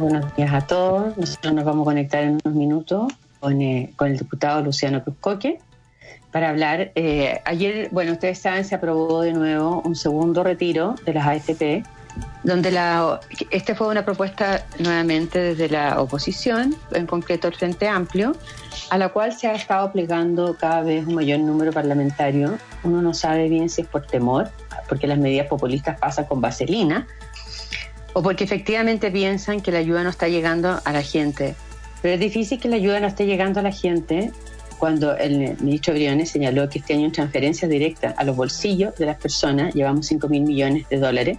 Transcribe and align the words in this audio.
Buenos 0.00 0.36
días 0.36 0.54
a 0.54 0.60
todos. 0.60 1.16
Nosotros 1.16 1.54
nos 1.54 1.64
vamos 1.64 1.82
a 1.82 1.86
conectar 1.86 2.22
en 2.22 2.38
unos 2.44 2.56
minutos 2.56 3.12
con, 3.40 3.60
eh, 3.60 3.92
con 3.96 4.06
el 4.06 4.16
diputado 4.16 4.62
Luciano 4.62 5.02
Cruzcoque 5.02 5.58
para 6.30 6.50
hablar. 6.50 6.92
Eh, 6.94 7.40
ayer, 7.44 7.88
bueno, 7.90 8.12
ustedes 8.12 8.38
saben, 8.38 8.64
se 8.64 8.76
aprobó 8.76 9.22
de 9.22 9.32
nuevo 9.32 9.82
un 9.84 9.96
segundo 9.96 10.44
retiro 10.44 10.94
de 11.04 11.14
las 11.14 11.26
AFP, 11.26 11.82
donde 12.44 12.70
la, 12.70 13.18
esta 13.50 13.74
fue 13.74 13.88
una 13.88 14.04
propuesta 14.04 14.64
nuevamente 14.78 15.40
desde 15.40 15.68
la 15.68 16.00
oposición, 16.00 16.76
en 16.92 17.08
concreto 17.08 17.48
el 17.48 17.56
Frente 17.56 17.88
Amplio, 17.88 18.36
a 18.90 18.98
la 18.98 19.08
cual 19.08 19.32
se 19.32 19.48
ha 19.48 19.54
estado 19.54 19.84
aplicando 19.84 20.56
cada 20.56 20.82
vez 20.82 21.08
un 21.08 21.16
mayor 21.16 21.40
número 21.40 21.72
parlamentario. 21.72 22.56
Uno 22.84 23.02
no 23.02 23.14
sabe 23.14 23.48
bien 23.48 23.68
si 23.68 23.80
es 23.80 23.88
por 23.88 24.06
temor, 24.06 24.48
porque 24.88 25.08
las 25.08 25.18
medidas 25.18 25.48
populistas 25.48 25.98
pasan 25.98 26.26
con 26.26 26.40
vaselina, 26.40 27.04
o 28.18 28.22
porque 28.22 28.42
efectivamente 28.42 29.12
piensan 29.12 29.60
que 29.60 29.70
la 29.70 29.78
ayuda 29.78 30.02
no 30.02 30.10
está 30.10 30.26
llegando 30.26 30.80
a 30.84 30.92
la 30.92 31.02
gente. 31.02 31.54
Pero 32.02 32.14
es 32.14 32.20
difícil 32.20 32.58
que 32.58 32.68
la 32.68 32.74
ayuda 32.74 32.98
no 32.98 33.06
esté 33.06 33.26
llegando 33.26 33.60
a 33.60 33.62
la 33.62 33.70
gente 33.70 34.32
cuando 34.76 35.16
el 35.16 35.56
ministro 35.60 35.94
Briones 35.94 36.28
señaló 36.28 36.68
que 36.68 36.80
este 36.80 36.94
año 36.94 37.06
en 37.06 37.12
transferencias 37.12 37.70
directas 37.70 38.14
a 38.16 38.24
los 38.24 38.34
bolsillos 38.34 38.96
de 38.96 39.06
las 39.06 39.18
personas 39.18 39.72
llevamos 39.72 40.06
5 40.06 40.28
mil 40.28 40.42
millones 40.42 40.88
de 40.88 40.98
dólares. 40.98 41.38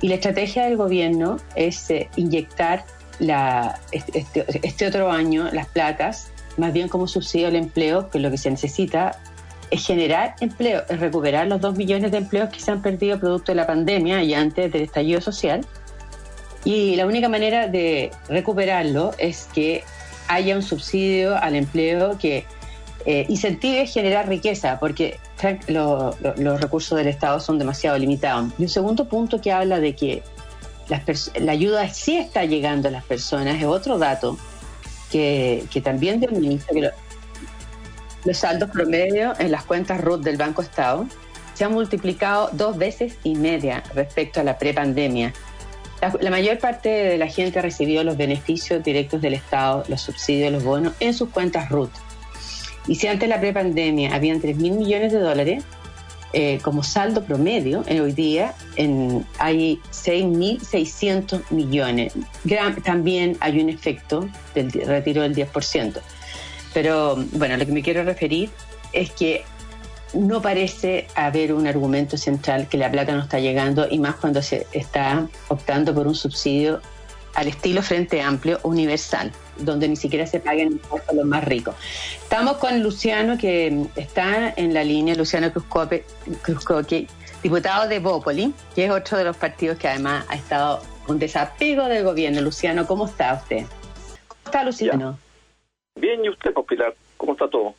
Y 0.00 0.08
la 0.08 0.16
estrategia 0.16 0.64
del 0.64 0.76
gobierno 0.76 1.36
es 1.54 1.88
eh, 1.90 2.08
inyectar 2.16 2.84
la, 3.20 3.78
este, 3.92 4.18
este, 4.18 4.66
este, 4.66 4.86
otro 4.88 5.12
año 5.12 5.48
las 5.52 5.68
placas, 5.68 6.32
más 6.56 6.72
bien 6.72 6.88
como 6.88 7.06
subsidio 7.06 7.46
al 7.46 7.54
empleo, 7.54 8.10
que 8.10 8.18
lo 8.18 8.32
que 8.32 8.38
se 8.38 8.50
necesita 8.50 9.20
es 9.70 9.86
generar 9.86 10.34
empleo, 10.40 10.82
es 10.88 10.98
recuperar 10.98 11.46
los 11.46 11.60
2 11.60 11.76
millones 11.76 12.10
de 12.10 12.18
empleos 12.18 12.50
que 12.50 12.58
se 12.58 12.72
han 12.72 12.82
perdido 12.82 13.20
producto 13.20 13.52
de 13.52 13.56
la 13.56 13.68
pandemia 13.68 14.24
y 14.24 14.34
antes 14.34 14.72
del 14.72 14.82
estallido 14.82 15.20
social. 15.20 15.64
Y 16.64 16.96
la 16.96 17.06
única 17.06 17.28
manera 17.28 17.68
de 17.68 18.10
recuperarlo 18.28 19.12
es 19.18 19.48
que 19.52 19.84
haya 20.28 20.54
un 20.54 20.62
subsidio 20.62 21.36
al 21.36 21.56
empleo 21.56 22.18
que 22.18 22.44
eh, 23.06 23.24
incentive 23.28 23.86
generar 23.86 24.28
riqueza, 24.28 24.78
porque 24.78 25.18
los 25.68 26.60
recursos 26.60 26.98
del 26.98 27.08
Estado 27.08 27.40
son 27.40 27.58
demasiado 27.58 27.96
limitados. 27.96 28.52
Y 28.58 28.64
un 28.64 28.68
segundo 28.68 29.08
punto 29.08 29.40
que 29.40 29.52
habla 29.52 29.80
de 29.80 29.94
que 29.96 30.22
la 31.40 31.52
ayuda 31.52 31.88
sí 31.88 32.18
está 32.18 32.44
llegando 32.44 32.88
a 32.88 32.90
las 32.90 33.04
personas 33.04 33.56
es 33.56 33.64
otro 33.64 33.96
dato 33.98 34.36
que, 35.10 35.66
también 35.82 36.20
demuestra 36.20 36.74
que 36.74 36.90
los 38.24 38.36
saldos 38.36 38.70
promedio 38.70 39.32
en 39.38 39.50
las 39.50 39.64
cuentas 39.64 40.00
RUT 40.00 40.22
del 40.22 40.36
Banco 40.36 40.62
Estado 40.62 41.06
se 41.54 41.64
han 41.64 41.72
multiplicado 41.72 42.50
dos 42.52 42.76
veces 42.76 43.16
y 43.22 43.34
media 43.34 43.82
respecto 43.94 44.40
a 44.40 44.44
la 44.44 44.58
prepandemia. 44.58 45.32
La, 46.00 46.30
mayor 46.30 46.58
parte 46.58 46.88
de 46.88 47.18
la 47.18 47.28
gente 47.28 47.58
ha 47.58 47.62
recibido 47.62 48.02
los 48.04 48.16
beneficios 48.16 48.82
directos 48.82 49.20
del 49.20 49.34
Estado, 49.34 49.84
los 49.88 50.00
subsidios, 50.00 50.50
los 50.50 50.64
bonos 50.64 50.94
en 51.00 51.12
sus 51.12 51.28
cuentas 51.28 51.68
RUT. 51.68 51.90
Y 52.86 52.94
si 52.94 53.06
antes 53.06 53.28
de 53.28 53.34
la 53.34 53.40
prepandemia 53.40 54.14
habían 54.14 54.40
3 54.40 54.56
mil 54.56 54.72
millones 54.72 55.12
de 55.12 55.18
dólares 55.18 55.64
eh, 56.32 56.58
como 56.62 56.82
saldo 56.82 57.24
promedio, 57.24 57.84
en 57.86 58.00
hoy 58.00 58.12
día 58.12 58.54
en, 58.76 59.26
hay 59.38 59.78
6.600 59.90 61.50
millones. 61.50 62.14
también 62.82 63.36
hay 63.40 63.60
un 63.60 63.68
efecto 63.68 64.28
del 64.54 64.70
retiro 64.70 65.22
del 65.22 65.34
10%. 65.34 66.00
Pero 66.72 67.16
bueno, 67.32 67.56
lo 67.56 67.66
que 67.66 67.72
me 67.72 67.82
quiero 67.82 68.04
referir 68.04 68.48
es 68.92 69.10
que 69.10 69.44
no 70.12 70.42
parece 70.42 71.06
haber 71.14 71.52
un 71.52 71.66
argumento 71.66 72.16
central 72.16 72.68
que 72.68 72.76
la 72.76 72.90
plata 72.90 73.12
no 73.12 73.22
está 73.22 73.38
llegando 73.38 73.86
y 73.88 73.98
más 73.98 74.16
cuando 74.16 74.42
se 74.42 74.66
está 74.72 75.26
optando 75.48 75.94
por 75.94 76.06
un 76.06 76.14
subsidio 76.14 76.80
al 77.34 77.46
estilo 77.46 77.82
Frente 77.82 78.20
Amplio 78.20 78.58
universal, 78.64 79.30
donde 79.58 79.88
ni 79.88 79.96
siquiera 79.96 80.26
se 80.26 80.40
paguen 80.40 80.72
impuestos 80.72 81.14
los 81.14 81.24
más 81.24 81.44
ricos. 81.44 81.74
Estamos 82.22 82.56
con 82.56 82.82
Luciano, 82.82 83.38
que 83.38 83.86
está 83.96 84.52
en 84.56 84.74
la 84.74 84.82
línea, 84.82 85.14
Luciano 85.14 85.52
Cruzcoque, 85.52 87.06
diputado 87.42 87.88
de 87.88 87.98
Bópoli, 88.00 88.52
que 88.74 88.86
es 88.86 88.90
otro 88.90 89.16
de 89.16 89.24
los 89.24 89.36
partidos 89.36 89.78
que 89.78 89.88
además 89.88 90.26
ha 90.28 90.34
estado 90.34 90.82
con 91.06 91.18
desapego 91.18 91.84
del 91.84 92.04
gobierno. 92.04 92.40
Luciano, 92.40 92.86
¿cómo 92.86 93.06
está 93.06 93.34
usted? 93.34 93.64
¿Cómo 94.26 94.40
está 94.44 94.64
Luciano? 94.64 95.18
Bien, 95.94 96.24
¿y 96.24 96.30
usted, 96.30 96.52
Pilar? 96.68 96.94
¿Cómo 97.16 97.32
está 97.32 97.48
todo? 97.48 97.74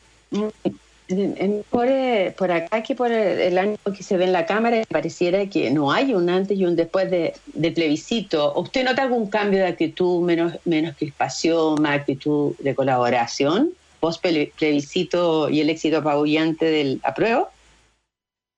Por, 1.70 2.52
acá 2.52 2.84
que 2.84 2.96
por 2.96 3.12
el, 3.12 3.58
año 3.58 3.78
que 3.96 4.04
se 4.04 4.18
ve 4.18 4.26
en 4.26 4.34
la 4.34 4.46
Cámara 4.46 4.84
pareciera 4.90 5.46
que 5.48 5.72
no 5.72 5.92
hay 5.92 6.14
un 6.14 6.30
antes 6.30 6.58
y 6.58 6.66
un 6.66 6.76
después 6.76 7.10
de, 7.10 7.34
plebiscito. 7.54 8.54
¿Usted 8.56 8.84
nota 8.84 9.04
algún 9.04 9.30
cambio 9.30 9.60
de 9.60 9.68
actitud, 9.68 10.24
menos, 10.24 10.58
menos 10.66 10.96
crispación, 10.96 11.82
más 11.82 12.00
actitud 12.00 12.56
de 12.60 12.76
colaboración 12.76 13.74
post 14.02 14.22
plebiscito 14.22 15.48
y 15.50 15.62
el 15.62 15.70
éxito 15.70 15.98
apabullante 15.98 16.66
del 16.66 17.00
apruebo? 17.04 17.50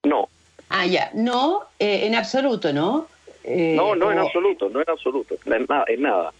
No. 0.03 0.30
Ah, 0.70 0.88
ya. 0.88 1.12
No, 1.14 1.66
eh, 1.78 2.08
en 2.08 2.16
absoluto, 2.16 2.74
¿no? 2.74 3.08
Eh, 3.44 3.74
no, 3.75 3.94
no 3.94 4.12
en 4.12 4.20
absoluto, 4.20 4.70
no 4.70 4.81
en 4.81 4.90
absoluto, 4.90 5.35
en 5.46 5.68
en 5.88 6.02
nada. 6.02 6.34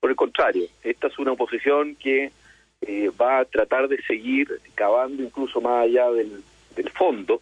Por 0.00 0.10
el 0.10 0.16
contrario, 0.16 0.68
esta 0.82 1.08
es 1.08 1.18
una 1.18 1.32
oposición 1.32 1.96
que 1.96 2.30
eh, 2.86 3.10
va 3.20 3.40
a 3.40 3.44
tratar 3.44 3.88
de 3.88 4.00
seguir 4.02 4.48
cavando 4.74 5.22
incluso 5.22 5.60
más 5.60 5.84
allá 5.84 6.10
del, 6.10 6.42
fondo, 6.92 7.40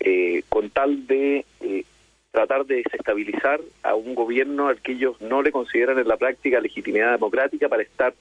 eh, 0.00 0.42
con 0.48 0.70
tal 0.70 1.06
de 1.06 1.44
eh, 1.60 1.84
tratar 2.30 2.66
de 2.66 2.76
desestabilizar 2.76 3.60
a 3.82 3.94
un 3.94 4.14
gobierno 4.14 4.68
al 4.68 4.80
que 4.80 4.92
ellos 4.92 5.20
no 5.20 5.42
le 5.42 5.52
consideran 5.52 5.98
en 5.98 6.08
la 6.08 6.16
práctica 6.16 6.60
legitimidad 6.60 7.12
democrática 7.12 7.68
para 7.68 7.82
estar 7.82 8.14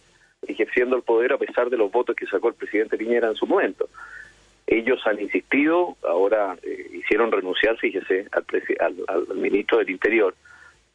ejerciendo 0.47 0.95
el 0.95 1.03
poder 1.03 1.33
a 1.33 1.37
pesar 1.37 1.69
de 1.69 1.77
los 1.77 1.91
votos 1.91 2.15
que 2.15 2.25
sacó 2.25 2.49
el 2.49 2.55
presidente 2.55 2.97
Piñera 2.97 3.27
en 3.27 3.35
su 3.35 3.45
momento. 3.45 3.89
Ellos 4.67 4.99
han 5.05 5.21
insistido, 5.21 5.95
ahora 6.07 6.57
hicieron 6.93 7.31
renunciar, 7.31 7.77
fíjese, 7.77 8.27
al, 8.79 8.95
al 9.07 9.37
ministro 9.37 9.77
del 9.77 9.91
Interior, 9.91 10.33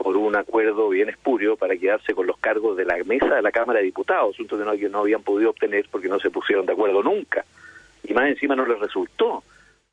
por 0.02 0.16
un 0.16 0.34
acuerdo 0.34 0.88
bien 0.88 1.10
espurio 1.10 1.56
para 1.56 1.76
quedarse 1.76 2.14
con 2.14 2.26
los 2.26 2.38
cargos 2.38 2.74
de 2.74 2.86
la 2.86 2.96
mesa 3.04 3.34
de 3.34 3.42
la 3.42 3.52
Cámara 3.52 3.80
de 3.80 3.84
Diputados, 3.84 4.34
asunto 4.34 4.56
que 4.56 4.64
no, 4.64 4.72
que 4.72 4.88
no 4.88 5.00
habían 5.00 5.22
podido 5.22 5.50
obtener 5.50 5.86
porque 5.90 6.08
no 6.08 6.18
se 6.18 6.30
pusieron 6.30 6.64
de 6.64 6.72
acuerdo 6.72 7.02
nunca. 7.02 7.44
Y 8.02 8.14
más 8.14 8.30
encima 8.30 8.56
no 8.56 8.64
les 8.64 8.78
resultó. 8.78 9.44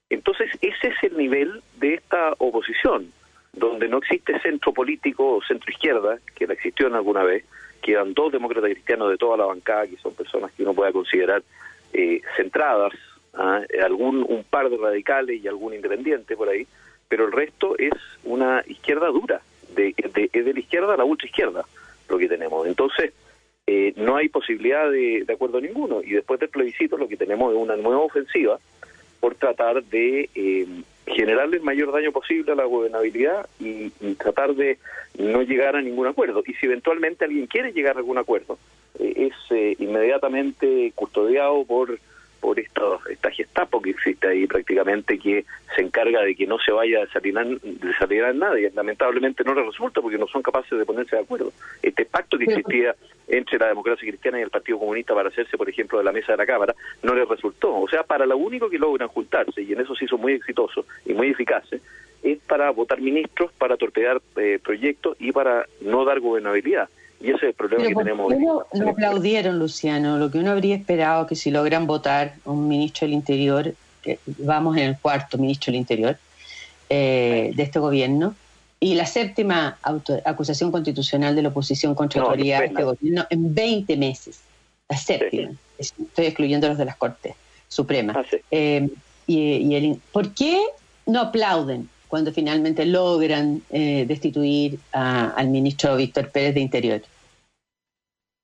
Entonces, 0.10 0.50
ese 0.62 0.88
es 0.88 1.04
el 1.04 1.18
nivel 1.18 1.62
de 1.78 1.96
esta 1.96 2.34
oposición, 2.38 3.12
donde 3.52 3.90
no 3.90 3.98
existe 3.98 4.40
centro 4.40 4.72
político 4.72 5.36
o 5.36 5.42
centro 5.42 5.70
izquierda, 5.70 6.20
que 6.36 6.48
la 6.48 6.54
existió 6.54 6.88
en 6.88 6.96
alguna 6.96 7.24
vez, 7.24 7.44
quedan 7.82 8.14
dos 8.14 8.32
demócratas 8.32 8.72
cristianos 8.72 9.10
de 9.10 9.18
toda 9.18 9.36
la 9.36 9.46
bancada, 9.46 9.88
que 9.88 9.98
son 9.98 10.14
personas 10.14 10.54
que 10.54 10.64
uno 10.64 10.74
pueda 10.74 10.94
considerar 10.94 11.44
eh, 11.92 12.22
centradas, 12.38 12.94
¿ah? 13.34 13.60
algún 13.84 14.26
un 14.26 14.46
par 14.46 14.70
de 14.70 14.78
radicales 14.78 15.44
y 15.44 15.50
algún 15.50 15.74
independiente 15.74 16.38
por 16.38 16.48
ahí, 16.48 16.66
pero 17.10 17.26
el 17.26 17.34
resto 17.34 17.78
es 17.78 17.92
una 18.24 18.64
izquierda 18.68 19.08
dura, 19.08 19.42
de, 19.76 19.94
de, 20.34 20.54
la 20.54 20.60
izquierda 20.60 20.94
a 20.94 20.98
la 20.98 21.06
ultra 21.06 21.28
izquierda 21.28 21.66
lo 22.10 22.18
que 22.18 22.28
tenemos. 22.28 22.68
Entonces, 22.68 23.14
eh, 23.66 23.94
no 23.98 24.16
hay 24.16 24.30
posibilidad 24.30 24.90
de, 24.90 25.26
acuerdo 25.32 25.60
ninguno. 25.60 26.02
Y 26.02 26.12
después 26.12 26.40
del 26.40 26.50
plebiscito 26.50 26.98
lo 26.98 27.08
que 27.08 27.18
tenemos 27.18 27.54
es 27.54 27.60
una 27.60 27.76
nueva 27.76 28.02
ofensiva 28.02 28.60
por 29.20 29.36
tratar 29.36 29.84
de 29.84 30.30
eh, 30.36 30.68
generarle 31.06 31.58
el 31.58 31.64
mayor 31.64 31.92
daño 31.92 32.12
posible 32.12 32.52
a 32.52 32.56
la 32.56 32.66
gobernabilidad 32.66 33.48
y, 33.60 33.90
tratar 34.16 34.56
de 34.56 34.78
no 35.18 35.42
llegar 35.42 35.76
a 35.76 35.82
ningún 35.82 36.08
acuerdo. 36.08 36.44
Y 36.46 36.54
si 36.54 36.66
eventualmente 36.66 37.26
alguien 37.26 37.48
quiere 37.48 37.74
llegar 37.74 37.96
a 37.98 38.00
algún 38.00 38.18
acuerdo, 38.18 38.58
eh, 39.00 39.30
es 39.30 39.80
inmediatamente 39.80 40.92
custodiado 40.96 41.66
por 41.66 42.00
por 42.40 42.60
esto, 42.60 43.00
esta 43.10 43.32
gestapo 43.32 43.82
que 43.82 43.92
existe 43.92 44.28
ahí 44.28 44.48
prácticamente 44.48 45.18
que 45.20 45.46
se 45.76 45.82
encarga 45.82 46.22
de 46.22 46.36
que 46.36 46.48
no 46.48 46.58
se 46.60 46.72
vaya 46.72 47.00
a 47.00 47.06
desalinear, 47.06 48.36
nadie. 48.36 48.72
Lamentablemente 48.76 49.44
no 49.44 49.54
le 49.54 49.64
resulta 49.64 50.02
porque 50.02 50.18
no 50.18 50.28
son 50.28 50.42
capaces 50.42 50.78
de 50.78 50.86
ponerse 50.86 51.16
de 51.16 51.22
acuerdo. 51.22 51.52
Este 51.82 52.06
pacto 52.06 52.38
que 52.38 52.46
existía 52.46 52.96
entre 53.28 53.60
la 53.60 53.68
democracia 53.68 54.08
cristiana 54.08 54.40
y 54.40 54.44
el 54.44 54.50
Partido 54.50 54.80
Comunista 54.80 55.14
para 55.14 55.30
hacerse, 55.30 55.58
por 55.58 55.70
ejemplo, 55.70 55.98
de 55.98 56.04
la 56.04 56.12
mesa 56.12 56.32
de 56.32 56.38
la 56.38 56.46
Cámara, 56.46 56.74
no 57.04 57.14
les 57.14 57.28
resultó. 57.28 57.76
O 57.76 57.88
sea, 57.88 58.04
para 58.04 58.26
lo 58.26 58.38
único 58.38 58.70
que 58.70 58.80
logran 58.80 59.10
juntarse, 59.10 59.62
y 59.62 59.74
en 59.74 59.82
eso 59.82 59.96
sí 59.96 60.08
son 60.08 60.22
muy 60.22 60.34
exitosos 60.34 60.86
y 61.06 61.14
muy 61.14 61.30
eficaces, 61.30 61.82
es 62.24 62.40
para 62.40 62.72
votar 62.72 63.00
ministros, 63.02 63.52
para 63.54 63.78
torpedear 63.78 64.22
eh, 64.38 64.60
proyectos 64.64 65.18
y 65.20 65.32
para 65.32 65.66
no 65.82 66.06
dar 66.06 66.20
gobernabilidad. 66.20 66.90
Y 67.20 67.30
ese 67.30 67.38
es 67.38 67.44
el 67.44 67.54
problema 67.54 67.88
que 67.88 67.96
tenemos. 67.96 68.34
No, 68.38 68.66
no 68.74 68.90
aplaudieron, 68.90 69.58
Luciano. 69.60 70.18
Lo 70.18 70.30
que 70.30 70.40
uno 70.40 70.52
habría 70.52 70.76
esperado 70.76 71.26
que 71.26 71.36
si 71.36 71.52
logran 71.52 71.88
votar 71.88 72.36
un 72.46 72.68
ministro 72.68 73.08
del 73.08 73.14
Interior, 73.14 73.74
vamos 74.38 74.78
en 74.78 74.84
el 74.84 74.98
cuarto 74.98 75.38
ministro 75.38 75.72
del 75.72 75.80
Interior 75.80 76.18
eh, 76.90 77.52
de 77.56 77.64
este 77.64 77.80
gobierno, 77.80 78.36
y 78.80 78.94
la 78.94 79.06
séptima 79.06 79.78
acusación 80.24 80.72
constitucional 80.72 81.36
de 81.36 81.42
la 81.42 81.50
oposición 81.50 81.96
contra 81.96 82.22
la 82.22 82.28
autoridad 82.28 82.60
de 82.60 82.66
este 82.68 82.84
gobierno 82.84 83.26
en 83.30 83.56
20 83.56 83.98
meses. 83.98 84.42
La 84.88 84.98
séptima. 84.98 85.52
Estoy 85.78 86.26
excluyendo 86.26 86.68
los 86.68 86.78
de 86.78 86.86
las 86.86 86.96
Cortes 86.96 87.34
Supremas. 87.68 88.18
Ah, 88.18 88.38
eh, 88.52 88.88
y, 89.26 89.76
el, 89.76 90.00
¿Por 90.12 90.34
qué 90.34 90.62
no 91.08 91.22
aplauden 91.22 91.90
cuando 92.08 92.32
finalmente 92.32 92.86
logran 92.86 93.62
eh, 93.70 94.06
destituir 94.08 94.80
al 94.92 95.48
ministro 95.50 95.96
Víctor 95.96 96.30
Pérez 96.30 96.56
de 96.56 96.62
Interior? 96.62 97.02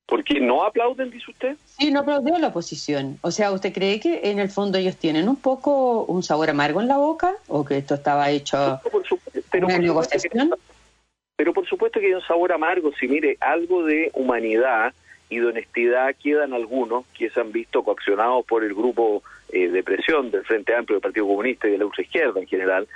¿Por 0.05 0.23
qué 0.23 0.39
no 0.39 0.63
aplauden, 0.63 1.09
dice 1.09 1.31
usted? 1.31 1.55
Sí, 1.65 1.89
no 1.89 2.01
aplaudió 2.01 2.37
la 2.37 2.49
oposición. 2.49 3.17
O 3.21 3.31
sea, 3.31 3.51
¿usted 3.51 3.73
cree 3.73 3.99
que 3.99 4.29
en 4.29 4.39
el 4.39 4.49
fondo 4.49 4.77
ellos 4.77 4.97
tienen 4.97 5.29
un 5.29 5.37
poco 5.37 6.03
un 6.03 6.23
sabor 6.23 6.49
amargo 6.49 6.81
en 6.81 6.87
la 6.87 6.97
boca 6.97 7.35
o 7.47 7.63
que 7.63 7.77
esto 7.77 7.95
estaba 7.95 8.29
hecho 8.29 8.79
por 8.91 9.03
pero 9.49 9.67
una 9.67 9.79
negociación? 9.79 10.53
pero 11.35 11.53
por 11.53 11.67
supuesto 11.67 11.99
que 11.99 12.07
hay 12.07 12.13
un 12.13 12.21
sabor 12.21 12.51
amargo. 12.51 12.91
Si 12.99 13.07
mire, 13.07 13.37
algo 13.39 13.83
de 13.85 14.11
humanidad 14.13 14.93
y 15.29 15.39
de 15.39 15.47
honestidad 15.47 16.15
quedan 16.21 16.53
algunos 16.53 17.05
que 17.17 17.29
se 17.29 17.39
han 17.39 17.51
visto 17.51 17.83
coaccionados 17.83 18.45
por 18.45 18.63
el 18.63 18.73
grupo 18.73 19.23
eh, 19.49 19.67
de 19.69 19.83
presión 19.83 20.31
del 20.31 20.45
Frente 20.45 20.75
Amplio 20.75 20.95
del 20.95 21.01
Partido 21.01 21.27
Comunista 21.27 21.67
y 21.67 21.71
de 21.71 21.77
la 21.79 21.85
ultraizquierda 21.85 22.39
en 22.39 22.47
general, 22.47 22.87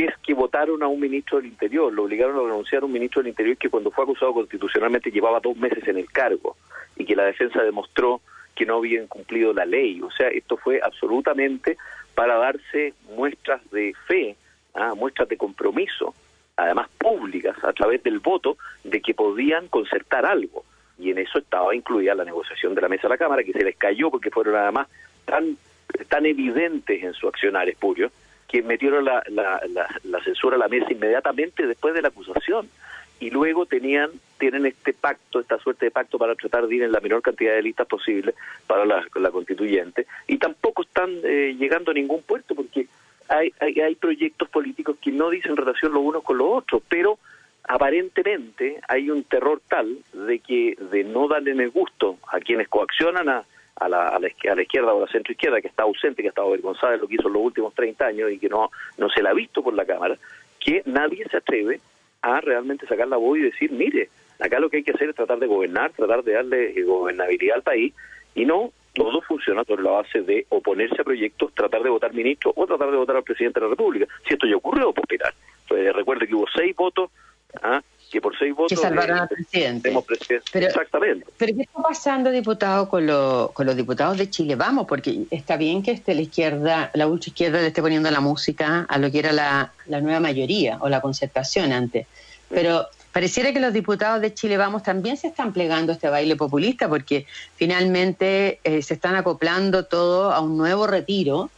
que 0.00 0.06
es 0.06 0.16
que 0.22 0.32
votaron 0.32 0.82
a 0.82 0.88
un 0.88 0.98
ministro 0.98 1.36
del 1.36 1.48
Interior, 1.48 1.92
lo 1.92 2.04
obligaron 2.04 2.34
a 2.34 2.48
renunciar 2.48 2.80
a 2.80 2.86
un 2.86 2.92
ministro 2.92 3.20
del 3.20 3.28
Interior 3.28 3.58
que 3.58 3.68
cuando 3.68 3.90
fue 3.90 4.04
acusado 4.04 4.32
constitucionalmente 4.32 5.10
llevaba 5.10 5.40
dos 5.40 5.54
meses 5.58 5.86
en 5.88 5.98
el 5.98 6.10
cargo 6.10 6.56
y 6.96 7.04
que 7.04 7.14
la 7.14 7.24
defensa 7.24 7.62
demostró 7.62 8.22
que 8.54 8.64
no 8.64 8.78
habían 8.78 9.08
cumplido 9.08 9.52
la 9.52 9.66
ley. 9.66 10.00
O 10.00 10.10
sea, 10.10 10.28
esto 10.28 10.56
fue 10.56 10.80
absolutamente 10.82 11.76
para 12.14 12.38
darse 12.38 12.94
muestras 13.14 13.60
de 13.72 13.92
fe, 14.06 14.36
¿ah? 14.72 14.94
muestras 14.96 15.28
de 15.28 15.36
compromiso, 15.36 16.14
además 16.56 16.88
públicas, 16.96 17.62
a 17.62 17.74
través 17.74 18.02
del 18.02 18.20
voto, 18.20 18.56
de 18.82 19.02
que 19.02 19.12
podían 19.12 19.68
concertar 19.68 20.24
algo. 20.24 20.64
Y 20.98 21.10
en 21.10 21.18
eso 21.18 21.40
estaba 21.40 21.74
incluida 21.74 22.14
la 22.14 22.24
negociación 22.24 22.74
de 22.74 22.80
la 22.80 22.88
mesa 22.88 23.02
de 23.02 23.10
la 23.10 23.18
Cámara, 23.18 23.44
que 23.44 23.52
se 23.52 23.64
les 23.64 23.76
cayó 23.76 24.10
porque 24.10 24.30
fueron 24.30 24.56
además 24.56 24.88
tan, 25.26 25.58
tan 26.08 26.24
evidentes 26.24 27.02
en 27.02 27.12
su 27.12 27.28
accionar 27.28 27.68
espurio, 27.68 28.10
que 28.50 28.62
metieron 28.62 29.04
la, 29.04 29.22
la, 29.28 29.60
la, 30.02 30.24
censura 30.24 30.56
a 30.56 30.58
la 30.58 30.68
mesa 30.68 30.92
inmediatamente 30.92 31.66
después 31.66 31.94
de 31.94 32.02
la 32.02 32.08
acusación. 32.08 32.68
Y 33.20 33.30
luego 33.30 33.66
tenían 33.66 34.10
tienen 34.38 34.64
este 34.66 34.94
pacto, 34.94 35.40
esta 35.40 35.58
suerte 35.58 35.84
de 35.84 35.90
pacto 35.90 36.18
para 36.18 36.34
tratar 36.34 36.66
de 36.66 36.76
ir 36.76 36.82
en 36.82 36.92
la 36.92 37.00
menor 37.00 37.20
cantidad 37.20 37.54
de 37.54 37.62
listas 37.62 37.86
posible 37.86 38.34
para 38.66 38.86
la, 38.86 39.30
constituyente. 39.30 40.06
Y 40.26 40.38
tampoco 40.38 40.82
están 40.82 41.10
eh, 41.22 41.54
llegando 41.58 41.90
a 41.90 41.94
ningún 41.94 42.22
puerto 42.22 42.54
porque 42.54 42.86
hay, 43.28 43.52
hay, 43.60 43.78
hay 43.80 43.94
proyectos 43.94 44.48
políticos 44.48 44.96
que 45.00 45.12
no 45.12 45.28
dicen 45.30 45.56
relación 45.56 45.92
los 45.92 46.02
unos 46.02 46.24
con 46.24 46.38
los 46.38 46.48
otros, 46.50 46.82
pero 46.88 47.18
aparentemente 47.68 48.80
hay 48.88 49.10
un 49.10 49.22
terror 49.24 49.60
tal 49.68 49.98
de 50.12 50.38
que 50.40 50.76
de 50.90 51.04
no 51.04 51.28
darle 51.28 51.52
el 51.52 51.70
gusto 51.70 52.18
a 52.26 52.40
quienes 52.40 52.68
coaccionan 52.68 53.28
a, 53.28 53.44
a 53.80 53.88
la, 53.88 54.08
a 54.08 54.18
la, 54.18 54.28
izquierda 54.28 54.92
o 54.92 54.98
a 54.98 55.06
la 55.06 55.12
centroizquierda, 55.12 55.60
que 55.60 55.68
está 55.68 55.84
ausente, 55.84 56.22
que 56.22 56.28
estado 56.28 56.48
avergonzada 56.48 56.92
de 56.92 56.98
lo 56.98 57.08
que 57.08 57.14
hizo 57.14 57.28
en 57.28 57.34
los 57.34 57.42
últimos 57.42 57.74
30 57.74 58.06
años 58.06 58.30
y 58.30 58.38
que 58.38 58.48
no, 58.48 58.70
no 58.98 59.08
se 59.08 59.22
la 59.22 59.30
ha 59.30 59.34
visto 59.34 59.62
por 59.62 59.74
la 59.74 59.86
Cámara, 59.86 60.16
que 60.58 60.82
nadie 60.84 61.26
se 61.30 61.38
atreve 61.38 61.80
a 62.20 62.40
realmente 62.40 62.86
sacar 62.86 63.08
la 63.08 63.16
voz 63.16 63.38
y 63.38 63.42
decir, 63.42 63.72
mire, 63.72 64.10
acá 64.38 64.60
lo 64.60 64.68
que 64.68 64.78
hay 64.78 64.82
que 64.82 64.92
hacer 64.92 65.08
es 65.08 65.16
tratar 65.16 65.38
de 65.38 65.46
gobernar, 65.46 65.92
tratar 65.92 66.22
de 66.22 66.32
darle 66.34 66.78
eh, 66.78 66.82
gobernabilidad 66.82 67.56
al 67.56 67.62
país 67.62 67.94
y 68.34 68.44
no 68.44 68.70
todo 68.92 69.22
funciona 69.22 69.64
sobre 69.64 69.82
la 69.82 69.92
base 69.92 70.20
de 70.20 70.46
oponerse 70.50 71.00
a 71.00 71.04
proyectos, 71.04 71.54
tratar 71.54 71.82
de 71.82 71.88
votar 71.88 72.12
ministro 72.12 72.52
o 72.54 72.66
tratar 72.66 72.90
de 72.90 72.98
votar 72.98 73.16
al 73.16 73.22
presidente 73.22 73.60
de 73.60 73.66
la 73.66 73.70
República. 73.70 74.06
Si 74.28 74.34
esto 74.34 74.46
ya 74.46 74.56
ocurrió, 74.56 74.92
pues 74.92 75.06
mirar, 75.10 75.32
pues, 75.66 75.94
recuerde 75.94 76.26
que 76.26 76.34
hubo 76.34 76.46
seis 76.54 76.76
votos 76.76 77.10
¿ah? 77.62 77.80
Que 78.10 78.20
por 78.20 78.36
seis 78.36 78.54
votos... 78.54 78.68
Que 78.68 78.76
salvaron 78.76 79.18
al 79.18 79.28
presidente. 79.28 79.96
Pero, 80.52 80.66
Exactamente. 80.66 81.26
Pero 81.38 81.56
¿qué 81.56 81.62
está 81.62 81.80
pasando, 81.80 82.30
diputado, 82.30 82.88
con, 82.88 83.06
con 83.52 83.66
los 83.66 83.76
diputados 83.76 84.18
de 84.18 84.28
Chile? 84.28 84.56
Vamos, 84.56 84.86
porque 84.86 85.26
está 85.30 85.56
bien 85.56 85.82
que 85.82 85.92
esté 85.92 86.14
la 86.14 86.22
izquierda, 86.22 86.90
la 86.94 87.06
ultra 87.06 87.28
izquierda 87.28 87.60
le 87.60 87.68
esté 87.68 87.80
poniendo 87.80 88.10
la 88.10 88.20
música 88.20 88.86
a 88.88 88.98
lo 88.98 89.10
que 89.10 89.20
era 89.20 89.32
la, 89.32 89.72
nueva 89.86 90.20
mayoría 90.20 90.78
o 90.80 90.88
la 90.88 91.00
concertación 91.00 91.72
antes. 91.72 92.06
Pero 92.48 92.86
pareciera 93.12 93.52
que 93.52 93.60
los 93.60 93.72
diputados 93.72 94.20
de 94.20 94.34
Chile 94.34 94.56
Vamos 94.56 94.82
también 94.82 95.16
se 95.16 95.28
están 95.28 95.52
plegando 95.52 95.92
a 95.92 95.94
este 95.94 96.08
baile 96.08 96.36
populista 96.36 96.88
porque 96.88 97.26
finalmente 97.54 98.58
eh, 98.64 98.82
se 98.82 98.94
están 98.94 99.14
acoplando 99.14 99.84
todo 99.84 100.32
a 100.32 100.40
un 100.40 100.56
nuevo 100.56 100.86
retiro 100.86 101.50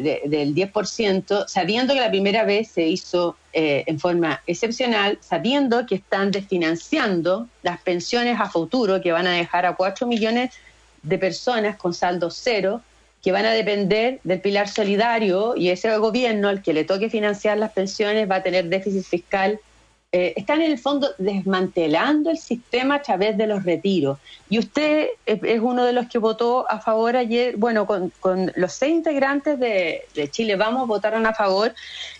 del 0.00 0.54
10%, 0.54 1.46
sabiendo 1.48 1.94
que 1.94 2.00
la 2.00 2.10
primera 2.10 2.44
vez 2.44 2.68
se 2.68 2.86
hizo 2.86 3.36
eh, 3.52 3.84
en 3.86 3.98
forma 3.98 4.42
excepcional, 4.46 5.18
sabiendo 5.20 5.86
que 5.86 5.96
están 5.96 6.30
desfinanciando 6.30 7.48
las 7.62 7.80
pensiones 7.80 8.38
a 8.40 8.48
futuro 8.48 9.00
que 9.00 9.12
van 9.12 9.26
a 9.26 9.32
dejar 9.32 9.66
a 9.66 9.74
4 9.74 10.06
millones 10.06 10.50
de 11.02 11.18
personas 11.18 11.76
con 11.76 11.94
saldo 11.94 12.30
cero, 12.30 12.82
que 13.22 13.32
van 13.32 13.44
a 13.44 13.50
depender 13.50 14.20
del 14.24 14.40
pilar 14.40 14.68
solidario 14.68 15.54
y 15.56 15.68
ese 15.68 15.96
gobierno 15.98 16.48
al 16.48 16.62
que 16.62 16.72
le 16.72 16.84
toque 16.84 17.10
financiar 17.10 17.58
las 17.58 17.72
pensiones 17.72 18.30
va 18.30 18.36
a 18.36 18.42
tener 18.42 18.66
déficit 18.66 19.04
fiscal 19.04 19.60
eh, 20.12 20.34
están 20.34 20.60
en 20.60 20.72
el 20.72 20.78
fondo 20.78 21.10
desmantelando 21.18 22.30
el 22.30 22.38
sistema 22.38 22.96
a 22.96 23.02
través 23.02 23.38
de 23.38 23.46
los 23.46 23.62
retiros. 23.62 24.18
Y 24.48 24.58
usted 24.58 25.10
es, 25.24 25.60
uno 25.60 25.84
de 25.84 25.92
los 25.92 26.08
que 26.08 26.18
votó 26.18 26.68
a 26.68 26.80
favor 26.80 27.16
ayer, 27.16 27.56
bueno, 27.56 27.86
con, 27.86 28.52
los 28.56 28.72
seis 28.72 28.92
integrantes 28.92 29.60
de, 29.60 30.02
Chile 30.32 30.56
Vamos 30.56 30.88
votaron 30.88 31.26
a 31.26 31.32
favor 31.32 31.74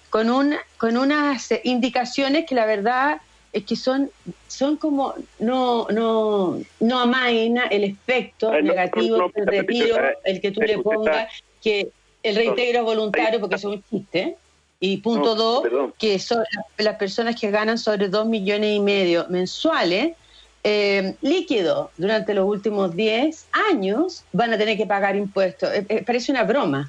con, 0.08 0.30
un, 0.30 0.54
con 0.76 0.96
unas 0.96 1.52
indicaciones 1.64 2.46
que 2.46 2.54
la 2.54 2.64
verdad 2.64 3.20
es 3.52 3.64
que 3.64 3.74
son 3.74 4.08
son 4.46 4.76
como 4.76 5.14
no 5.40 5.88
no 5.90 6.60
no 6.78 7.00
amaina 7.00 7.64
el 7.66 7.82
efecto 7.82 8.52
negativo 8.62 9.28
del 9.34 9.44
retiro 9.44 9.96
el 10.22 10.40
que 10.40 10.52
tú 10.52 10.60
le 10.60 10.78
pongas 10.78 11.26
que 11.60 11.88
el 12.22 12.36
reintegro 12.36 12.84
voluntario 12.84 13.40
porque 13.40 13.56
es 13.56 13.64
un 13.64 13.82
chiste 13.90 14.36
y 14.80 14.96
punto 14.96 15.34
dos, 15.34 15.92
que 15.98 16.18
son 16.18 16.42
las 16.78 16.96
personas 16.96 17.38
que 17.38 17.50
ganan 17.50 17.76
sobre 17.76 18.08
dos 18.08 18.26
millones 18.26 18.70
y 18.70 18.80
medio 18.80 19.26
mensuales, 19.28 20.16
eh, 20.64 21.14
líquido 21.20 21.90
durante 21.98 22.34
los 22.34 22.46
últimos 22.46 22.96
10 22.96 23.48
años 23.70 24.24
van 24.32 24.52
a 24.54 24.58
tener 24.58 24.78
que 24.78 24.86
pagar 24.86 25.16
impuestos. 25.16 25.70
Eh, 25.72 25.84
eh, 25.88 26.02
parece 26.04 26.32
una 26.32 26.44
broma. 26.44 26.88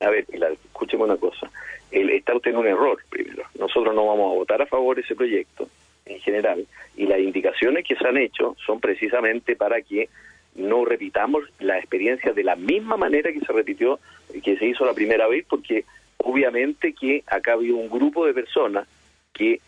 A 0.00 0.10
ver, 0.10 0.26
Pilar, 0.26 0.52
escúcheme 0.52 1.04
una 1.04 1.16
cosa. 1.16 1.50
El, 1.90 2.10
está 2.10 2.34
usted 2.34 2.50
en 2.50 2.58
un 2.58 2.66
error, 2.66 2.98
primero. 3.08 3.42
Nosotros 3.58 3.94
no 3.94 4.06
vamos 4.06 4.32
a 4.32 4.34
votar 4.34 4.60
a 4.60 4.66
favor 4.66 4.96
de 4.96 5.02
ese 5.02 5.14
proyecto 5.14 5.68
en 6.04 6.20
general 6.20 6.66
y 6.96 7.06
las 7.06 7.20
indicaciones 7.20 7.86
que 7.86 7.96
se 7.96 8.06
han 8.06 8.18
hecho 8.18 8.56
son 8.66 8.80
precisamente 8.80 9.56
para 9.56 9.80
que 9.80 10.08
no 10.54 10.84
repitamos 10.84 11.44
la 11.58 11.78
experiencia 11.78 12.32
de 12.32 12.44
la 12.44 12.56
misma 12.56 12.96
manera 12.96 13.32
que 13.32 13.40
se 13.40 13.52
repitió, 13.52 13.98
que 14.42 14.56
se 14.58 14.66
hizo 14.66 14.84
la 14.84 14.92
primera 14.92 15.26
vez, 15.26 15.46
porque 15.48 15.84
obviamente 16.24 16.94
que 16.94 17.24
acá 17.26 17.54
había 17.54 17.74
un 17.74 17.90
grupo 17.90 18.26
de 18.26 18.34
personas 18.34 18.86
que 19.32 19.60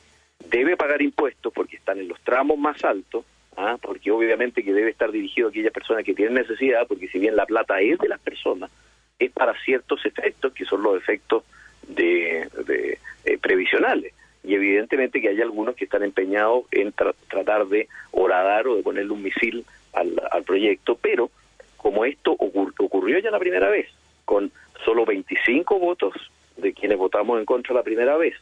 debe 0.49 0.77
pagar 0.77 1.03
impuestos 1.03 1.53
porque 1.53 1.77
están 1.77 1.99
en 1.99 2.09
los 2.09 2.21
tramos 2.21 2.59
más 2.59 2.83
altos, 2.85 3.25
¿ah? 3.57 3.77
porque 3.81 4.11
obviamente 4.11 4.63
que 4.63 4.73
debe 4.73 4.91
estar 4.91 5.11
dirigido 5.11 5.49
a 5.49 5.51
aquellas 5.51 5.73
personas 5.73 6.05
que 6.05 6.15
tienen 6.15 6.35
necesidad, 6.35 6.87
porque 6.87 7.09
si 7.09 7.19
bien 7.19 7.37
la 7.37 7.47
plata 7.47 7.81
es 7.81 7.99
de 7.99 8.09
las 8.09 8.21
personas, 8.21 8.71
es 9.19 9.31
para 9.33 9.55
ciertos 9.65 10.05
efectos 10.05 10.53
que 10.53 10.65
son 10.65 10.83
los 10.83 10.97
efectos 10.97 11.45
de, 11.89 12.49
eh, 13.25 13.39
previsionales. 13.39 14.13
Y 14.43 14.55
evidentemente 14.55 15.21
que 15.21 15.31
hay 15.31 15.41
algunos 15.41 15.75
que 15.75 15.85
están 15.85 16.03
empeñados 16.03 16.65
en 16.71 16.93
tratar 16.93 17.67
de 17.67 17.89
horadar 18.11 18.67
o 18.69 18.77
de 18.77 18.83
ponerle 18.83 19.13
un 19.13 19.23
misil 19.23 19.65
al, 19.95 20.21
al 20.31 20.43
proyecto, 20.43 20.99
pero 21.01 21.31
como 21.79 22.05
esto 22.05 22.33
ocurrió 22.39 23.19
ya 23.21 23.31
la 23.31 23.39
primera 23.39 23.71
vez, 23.71 23.89
con 24.27 24.51
solo 24.85 25.07
25 25.07 25.79
votos 25.79 26.13
de 26.57 26.73
quienes 26.73 26.99
votamos 26.99 27.39
en 27.39 27.45
contra 27.45 27.75
la 27.75 27.83
primera 27.83 28.17
vez, 28.17 28.35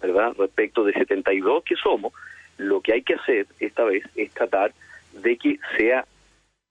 ¿verdad? 0.00 0.32
Respecto 0.38 0.84
de 0.84 0.92
72 0.92 1.64
que 1.64 1.76
somos, 1.76 2.12
lo 2.56 2.80
que 2.80 2.92
hay 2.94 3.02
que 3.02 3.14
hacer 3.14 3.46
esta 3.60 3.84
vez 3.84 4.04
es 4.16 4.30
tratar 4.32 4.72
de 5.12 5.36
que 5.36 5.58
sea 5.76 6.06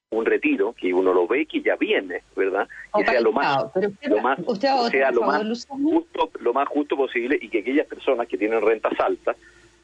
un 0.09 0.25
retiro, 0.25 0.73
que 0.73 0.93
uno 0.93 1.13
lo 1.13 1.27
ve 1.27 1.45
que 1.45 1.61
ya 1.61 1.75
viene, 1.75 2.21
¿verdad? 2.35 2.67
Que 2.95 3.05
sea 3.05 3.19
lo 3.19 3.33
más, 3.33 3.65
lo 4.03 4.21
más, 4.21 4.39
sea 4.89 5.11
lo 5.11 5.21
más 5.21 5.67
justo, 5.67 6.31
lo 6.39 6.53
más 6.53 6.67
justo 6.69 6.95
posible 6.95 7.37
y 7.41 7.49
que 7.49 7.59
aquellas 7.59 7.87
personas 7.87 8.27
que 8.27 8.37
tienen 8.37 8.61
rentas 8.61 8.97
altas 8.99 9.35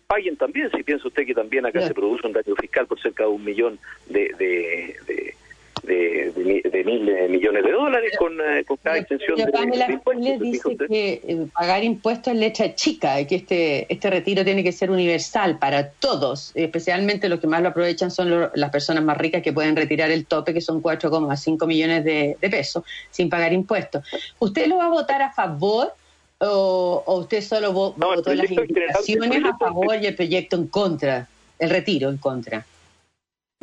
paguen 0.07 0.37
también, 0.37 0.69
si 0.71 0.83
piensa 0.83 1.07
usted 1.07 1.25
que 1.25 1.33
también 1.33 1.65
acá 1.65 1.81
se 1.81 1.93
produce 1.93 2.25
un 2.27 2.33
daño 2.33 2.55
fiscal 2.55 2.87
por 2.87 3.01
cerca 3.01 3.23
de 3.23 3.29
un 3.29 3.43
millón 3.43 3.79
de, 4.07 4.31
de 4.37 4.95
de, 5.07 5.35
de, 5.83 6.83
mil 6.85 7.09
eh, 7.09 7.27
millones 7.29 7.63
de 7.63 7.71
dólares 7.71 8.13
con, 8.17 8.39
eh, 8.39 8.63
con 8.65 8.77
cada 8.77 8.97
extensión 8.97 9.37
de, 9.37 9.43
impuestos. 9.43 10.39
dice 10.39 10.77
que 10.87 11.21
eh, 11.25 11.47
pagar 11.53 11.83
impuestos 11.83 12.33
es 12.33 12.39
letra 12.39 12.75
chica, 12.75 13.25
que 13.27 13.35
este, 13.35 13.93
este 13.93 14.09
retiro 14.09 14.43
tiene 14.43 14.63
que 14.63 14.71
ser 14.71 14.89
universal 14.89 15.59
para 15.59 15.89
todos, 15.89 16.51
especialmente 16.55 17.29
los 17.29 17.39
que 17.39 17.47
más 17.47 17.61
lo 17.61 17.69
aprovechan 17.69 18.11
son 18.11 18.49
las 18.53 18.69
personas 18.69 19.03
más 19.03 19.17
ricas 19.17 19.41
que 19.41 19.53
pueden 19.53 19.75
retirar 19.75 20.09
el 20.11 20.25
tope, 20.25 20.53
que 20.53 20.61
son 20.61 20.81
4,5 20.81 21.67
millones 21.67 22.03
de, 22.03 22.37
pesos, 22.39 22.83
sin 23.11 23.29
pagar 23.29 23.53
impuestos. 23.53 24.05
¿Usted 24.39 24.67
lo 24.67 24.77
va 24.77 24.85
a 24.85 24.89
votar 24.89 25.21
a 25.21 25.31
favor? 25.31 25.93
O, 26.39 27.03
usted 27.19 27.41
solo 27.41 27.71
votó 27.71 28.33
las 28.33 28.49
indicaciones 28.51 29.43
a 29.45 29.57
favor 29.57 29.97
y 30.01 30.07
el 30.07 30.15
proyecto 30.15 30.55
en 30.57 30.67
contra, 30.67 31.27
el 31.59 31.69
retiro 31.69 32.09
en 32.09 32.17
contra? 32.17 32.65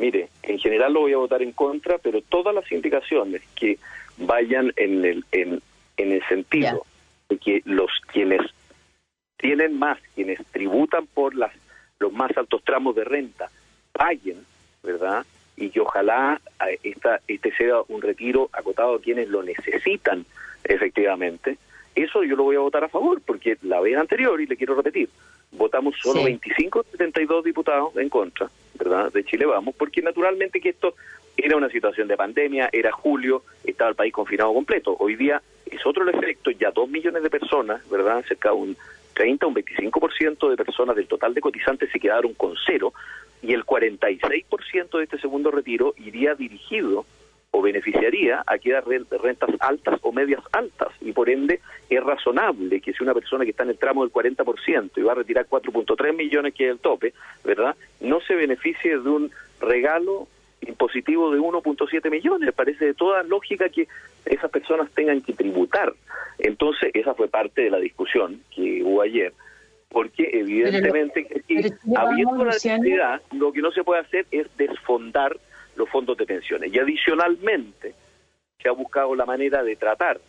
Mire, 0.01 0.31
en 0.43 0.59
general 0.59 0.95
lo 0.95 1.01
voy 1.01 1.13
a 1.13 1.19
votar 1.19 1.43
en 1.43 1.53
contra, 1.53 1.99
pero 1.99 2.23
todas 2.23 2.55
las 2.55 2.71
indicaciones 2.73 3.43
que 3.55 3.79
vayan 4.17 4.73
en 4.77 5.05
el, 5.05 5.25
en, 5.31 5.61
el 5.97 6.23
sentido 6.27 6.87
de 7.29 7.37
que 7.37 7.63
los 7.67 7.91
quienes 8.13 8.41
tienen 9.37 9.79
más, 9.79 9.99
quienes 10.15 10.39
tributan 10.53 11.07
por 11.07 11.35
las 11.35 11.53
los 11.99 12.13
más 12.15 12.35
altos 12.35 12.65
tramos 12.65 12.97
de 12.97 13.05
renta, 13.05 13.51
paguen, 13.93 14.47
¿verdad? 14.83 15.27
y 15.61 15.69
que 15.69 15.81
ojalá 15.81 16.41
esta, 16.83 17.21
este 17.29 17.53
sea 17.53 17.83
un 17.89 18.01
retiro 18.01 18.49
acotado 18.53 18.95
a 18.95 19.01
quienes 19.01 19.29
lo 19.29 19.43
necesitan 19.43 20.25
efectivamente, 20.65 21.59
eso 21.95 22.25
yo 22.25 22.37
lo 22.37 22.45
voy 22.45 22.57
a 22.57 22.61
votar 22.61 22.85
a 22.85 22.89
favor, 22.89 23.21
porque 23.21 23.59
la 23.63 23.81
vez 23.81 23.97
anterior, 23.97 24.41
y 24.41 24.47
le 24.47 24.57
quiero 24.57 24.75
repetir, 24.75 25.11
votamos 25.53 25.97
solo 26.01 26.25
25 26.25 26.85
72 26.93 27.45
diputados 27.45 27.97
en 27.97 28.09
contra, 28.09 28.51
¿verdad? 28.75 29.13
De 29.13 29.25
Chile 29.25 29.47
Vamos, 29.47 29.75
porque 29.77 30.03
naturalmente 30.03 30.61
que 30.61 30.71
esto 30.71 30.95
era 31.37 31.57
una 31.57 31.69
situación 31.71 32.09
de 32.09 32.17
pandemia, 32.17 32.69
era 32.73 32.93
julio, 32.93 33.45
estaba 33.65 33.91
el 33.91 33.97
país 33.97 34.13
confinado 34.13 34.53
completo. 34.53 34.97
Hoy 34.99 35.17
día 35.17 35.43
es 35.67 35.85
otro 35.87 36.03
el 36.09 36.15
efecto, 36.15 36.51
ya 36.51 36.71
dos 36.71 36.89
millones 36.89 37.23
de 37.23 37.31
personas, 37.31 37.89
¿verdad? 37.89 38.25
Cerca 38.27 38.51
de 38.51 38.57
un 38.57 38.77
30, 39.15 39.47
un 39.47 39.55
25% 39.55 40.51
de 40.51 40.57
personas 40.57 40.97
del 40.97 41.07
total 41.07 41.35
de 41.35 41.41
cotizantes 41.41 41.91
se 41.91 42.01
quedaron 42.01 42.35
con 42.35 42.55
cero 42.67 42.93
y 43.43 43.53
el 43.53 43.65
46% 43.65 44.99
de 44.99 45.05
este 45.05 45.19
segundo 45.19 45.51
retiro 45.51 45.95
iría 45.97 46.35
dirigido 46.35 47.05
o 47.53 47.63
beneficiaría 47.63 48.43
a 48.47 48.59
quedar 48.59 48.85
rentas 48.87 49.51
altas 49.59 49.99
o 50.03 50.13
medias 50.13 50.43
altas 50.53 50.89
y 51.01 51.13
por 51.13 51.29
ende 51.29 51.61
es 51.89 52.03
razonable 52.03 52.81
que 52.81 52.93
si 52.93 53.03
una 53.03 53.15
persona 53.15 53.45
que 53.45 53.51
está 53.51 53.65
en 53.65 53.71
el 53.71 53.79
tramo 53.79 54.03
del 54.03 54.13
40% 54.13 54.91
y 54.97 55.03
va 55.03 55.13
a 55.13 55.17
retirar 55.17 55.47
4.3 55.49 56.17
millones 56.17 56.55
que 56.55 56.67
es 56.67 56.71
el 56.73 56.79
tope, 56.79 57.13
¿verdad? 57.45 57.75
No 58.01 58.21
se 58.21 58.35
beneficie 58.35 58.99
de 58.99 59.09
un 59.09 59.31
regalo 59.61 60.29
impositivo 60.61 61.31
de 61.31 61.41
1.7 61.41 62.11
millones. 62.11 62.53
Parece 62.53 62.87
de 62.87 62.95
toda 62.95 63.23
lógica 63.23 63.69
que 63.69 63.89
esas 64.25 64.51
personas 64.51 64.91
tengan 64.93 65.21
que 65.21 65.33
tributar. 65.33 65.93
Entonces, 66.39 66.91
esa 66.95 67.15
fue 67.15 67.29
parte 67.29 67.63
de 67.63 67.71
la 67.71 67.79
discusión 67.79 68.41
que 68.55 68.83
hubo 68.83 69.03
ayer, 69.03 69.33
porque 69.89 70.29
evidentemente, 70.33 71.27
habiendo 71.97 72.45
la 72.45 72.53
necesidad, 72.53 73.21
lo 73.33 73.53
que 73.53 73.61
no 73.61 73.73
se 73.73 73.83
puede 73.83 74.01
hacer 74.01 74.27
es 74.31 74.47
desfondar 74.57 75.37
los 75.81 75.89
fondos 75.89 76.17
de 76.17 76.27
pensiones. 76.27 76.73
Y 76.73 76.79
adicionalmente, 76.79 77.95
se 78.63 78.69
ha 78.69 78.73
buscado 78.73 79.15
la 79.15 79.27
manera 79.27 79.63
de 79.63 79.77
tratar 79.77 80.21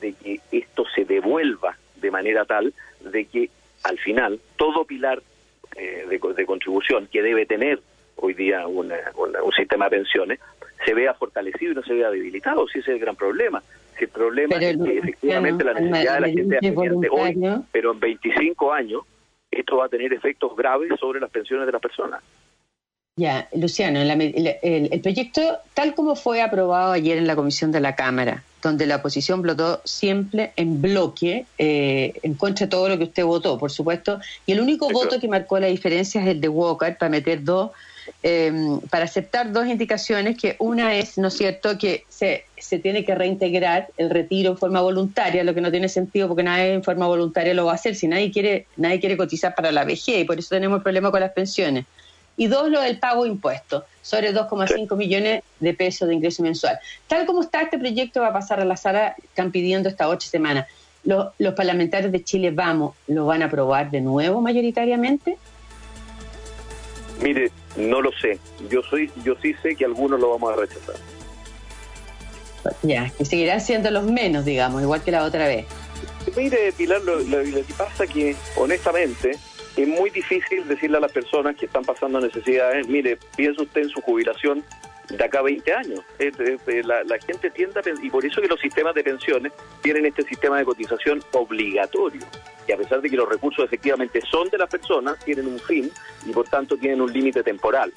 de 0.00 0.12
que 0.12 0.40
esto 0.52 0.84
se 0.94 1.04
devuelva 1.04 1.76
de 1.96 2.10
manera 2.10 2.44
tal 2.44 2.72
de 3.00 3.24
que 3.24 3.50
al 3.84 3.98
final 3.98 4.40
todo 4.56 4.84
pilar 4.84 5.22
eh, 5.76 6.06
de, 6.08 6.46
contribución 6.46 7.08
que 7.10 7.22
debe 7.22 7.46
tener 7.46 7.80
hoy 8.16 8.34
día 8.34 8.66
un 8.66 8.92
sistema 9.56 9.86
de 9.86 9.98
pensiones 9.98 10.40
se 10.84 10.94
vea 10.94 11.14
fortalecido 11.14 11.72
y 11.72 11.74
no 11.74 11.82
se 11.82 11.94
vea 11.94 12.10
debilitado, 12.10 12.66
si 12.68 12.78
ese 12.78 12.90
es 12.90 12.94
el 12.94 13.00
gran 13.00 13.16
problema. 13.16 13.62
Si 13.96 14.04
el 14.04 14.10
problema 14.10 14.56
es 14.56 14.76
que 14.76 14.98
efectivamente 14.98 15.64
la 15.64 15.74
necesidad 15.74 16.14
de 16.14 16.20
la 16.20 16.28
gente 16.28 16.58
es 16.62 16.76
hoy, 17.10 17.36
pero 17.72 17.92
en 17.92 18.00
25 18.00 18.72
años 18.72 19.02
esto 19.50 19.76
va 19.76 19.86
a 19.86 19.88
tener 19.88 20.12
efectos 20.12 20.54
graves 20.56 20.92
sobre 21.00 21.20
las 21.20 21.30
pensiones 21.30 21.66
de 21.66 21.72
las 21.72 21.82
personas. 21.82 22.22
Ya, 23.18 23.48
Luciano, 23.52 24.00
el, 24.00 25.00
proyecto 25.02 25.58
tal 25.74 25.96
como 25.96 26.14
fue 26.14 26.40
aprobado 26.40 26.92
ayer 26.92 27.18
en 27.18 27.26
la 27.26 27.34
comisión 27.34 27.72
de 27.72 27.80
la 27.80 27.96
Cámara, 27.96 28.44
donde 28.62 28.86
la 28.86 28.96
oposición 28.96 29.42
votó 29.42 29.80
siempre 29.84 30.52
en 30.54 30.80
bloque 30.80 31.44
eh, 31.58 32.12
en 32.22 32.34
contra 32.34 32.66
de 32.66 32.70
todo 32.70 32.88
lo 32.88 32.96
que 32.96 33.04
usted 33.04 33.24
votó, 33.24 33.58
por 33.58 33.72
supuesto, 33.72 34.20
y 34.46 34.52
el 34.52 34.60
único 34.60 34.88
voto 34.90 35.18
que 35.18 35.26
marcó 35.26 35.58
la 35.58 35.66
diferencia 35.66 36.22
es 36.22 36.28
el 36.28 36.40
de 36.40 36.48
Walker 36.48 36.96
para 36.96 37.10
meter 37.10 37.42
dos, 37.42 37.72
eh, 38.22 38.52
para 38.88 39.06
aceptar 39.06 39.50
dos 39.50 39.66
indicaciones, 39.66 40.36
que 40.36 40.54
una 40.60 40.94
es, 40.94 41.18
¿no 41.18 41.26
es 41.26 41.34
cierto?, 41.34 41.76
que 41.76 42.04
se, 42.08 42.44
se 42.56 42.78
tiene 42.78 43.04
que 43.04 43.16
reintegrar 43.16 43.88
el 43.96 44.10
retiro 44.10 44.52
en 44.52 44.58
forma 44.58 44.80
voluntaria, 44.80 45.42
lo 45.42 45.54
que 45.54 45.60
no 45.60 45.72
tiene 45.72 45.88
sentido 45.88 46.28
porque 46.28 46.44
nadie 46.44 46.72
en 46.72 46.84
forma 46.84 47.08
voluntaria 47.08 47.52
lo 47.52 47.64
va 47.64 47.72
a 47.72 47.74
hacer, 47.74 47.96
si 47.96 48.06
nadie 48.06 48.30
quiere, 48.30 48.66
nadie 48.76 49.00
quiere 49.00 49.16
cotizar 49.16 49.56
para 49.56 49.72
la 49.72 49.82
vejez, 49.82 50.20
y 50.20 50.24
por 50.24 50.38
eso 50.38 50.50
tenemos 50.50 50.76
el 50.76 50.82
problema 50.84 51.10
con 51.10 51.18
las 51.18 51.32
pensiones 51.32 51.84
y 52.38 52.46
dos, 52.46 52.70
lo 52.70 52.80
del 52.80 52.98
pago 52.98 53.24
de 53.24 53.30
impuestos, 53.30 53.82
sobre 54.00 54.32
2,5 54.32 54.96
millones 54.96 55.42
de 55.58 55.74
pesos 55.74 56.08
de 56.08 56.14
ingreso 56.14 56.42
mensual. 56.44 56.78
Tal 57.08 57.26
como 57.26 57.42
está 57.42 57.62
este 57.62 57.78
proyecto, 57.78 58.20
va 58.20 58.28
a 58.28 58.32
pasar 58.32 58.60
a 58.60 58.64
la 58.64 58.76
sala, 58.76 59.16
están 59.22 59.50
pidiendo 59.50 59.88
esta 59.88 60.08
ocho 60.08 60.28
semanas. 60.28 60.66
Los, 61.02 61.28
los 61.38 61.54
parlamentarios 61.54 62.12
de 62.12 62.22
Chile, 62.22 62.52
vamos, 62.52 62.94
¿lo 63.08 63.26
van 63.26 63.42
a 63.42 63.46
aprobar 63.46 63.90
de 63.90 64.00
nuevo 64.00 64.40
mayoritariamente? 64.40 65.36
Mire, 67.20 67.50
no 67.76 68.00
lo 68.00 68.12
sé. 68.12 68.38
Yo 68.70 68.82
soy, 68.84 69.10
yo 69.24 69.34
sí 69.42 69.54
sé 69.60 69.74
que 69.74 69.84
algunos 69.84 70.20
lo 70.20 70.30
vamos 70.30 70.52
a 70.52 70.60
rechazar. 70.60 70.94
Ya, 72.82 73.10
que 73.18 73.24
seguirán 73.24 73.60
siendo 73.60 73.90
los 73.90 74.04
menos, 74.04 74.44
digamos, 74.44 74.80
igual 74.80 75.02
que 75.02 75.10
la 75.10 75.24
otra 75.24 75.48
vez. 75.48 75.66
Mire, 76.36 76.70
Pilar, 76.72 77.00
lo, 77.02 77.18
lo, 77.18 77.42
lo 77.42 77.66
que 77.66 77.74
pasa 77.74 78.06
que, 78.06 78.36
honestamente, 78.54 79.36
es 79.78 79.86
muy 79.86 80.10
difícil 80.10 80.66
decirle 80.66 80.96
a 80.96 81.00
las 81.00 81.12
personas 81.12 81.54
que 81.54 81.66
están 81.66 81.84
pasando 81.84 82.20
necesidades, 82.20 82.88
mire, 82.88 83.16
piensa 83.36 83.62
usted 83.62 83.82
en 83.82 83.88
su 83.88 84.00
jubilación 84.00 84.64
de 85.08 85.24
acá 85.24 85.38
a 85.38 85.42
20 85.42 85.72
años. 85.72 86.00
la, 86.84 87.18
gente 87.20 87.50
tiende 87.50 87.78
a 87.78 87.82
y 88.02 88.10
por 88.10 88.24
eso 88.26 88.42
que 88.42 88.48
los 88.48 88.60
sistemas 88.60 88.94
de 88.96 89.04
pensiones 89.04 89.52
tienen 89.80 90.04
este 90.06 90.24
sistema 90.24 90.58
de 90.58 90.64
cotización 90.64 91.22
obligatorio, 91.32 92.22
que 92.66 92.72
a 92.72 92.76
pesar 92.76 93.00
de 93.00 93.08
que 93.08 93.16
los 93.16 93.28
recursos 93.28 93.64
efectivamente 93.64 94.20
son 94.28 94.48
de 94.48 94.58
las 94.58 94.68
personas, 94.68 95.16
tienen 95.24 95.46
un 95.46 95.60
fin 95.60 95.90
y 96.26 96.32
por 96.32 96.48
tanto 96.48 96.76
tienen 96.76 97.00
un 97.00 97.12
límite 97.12 97.44
temporal. 97.44 97.92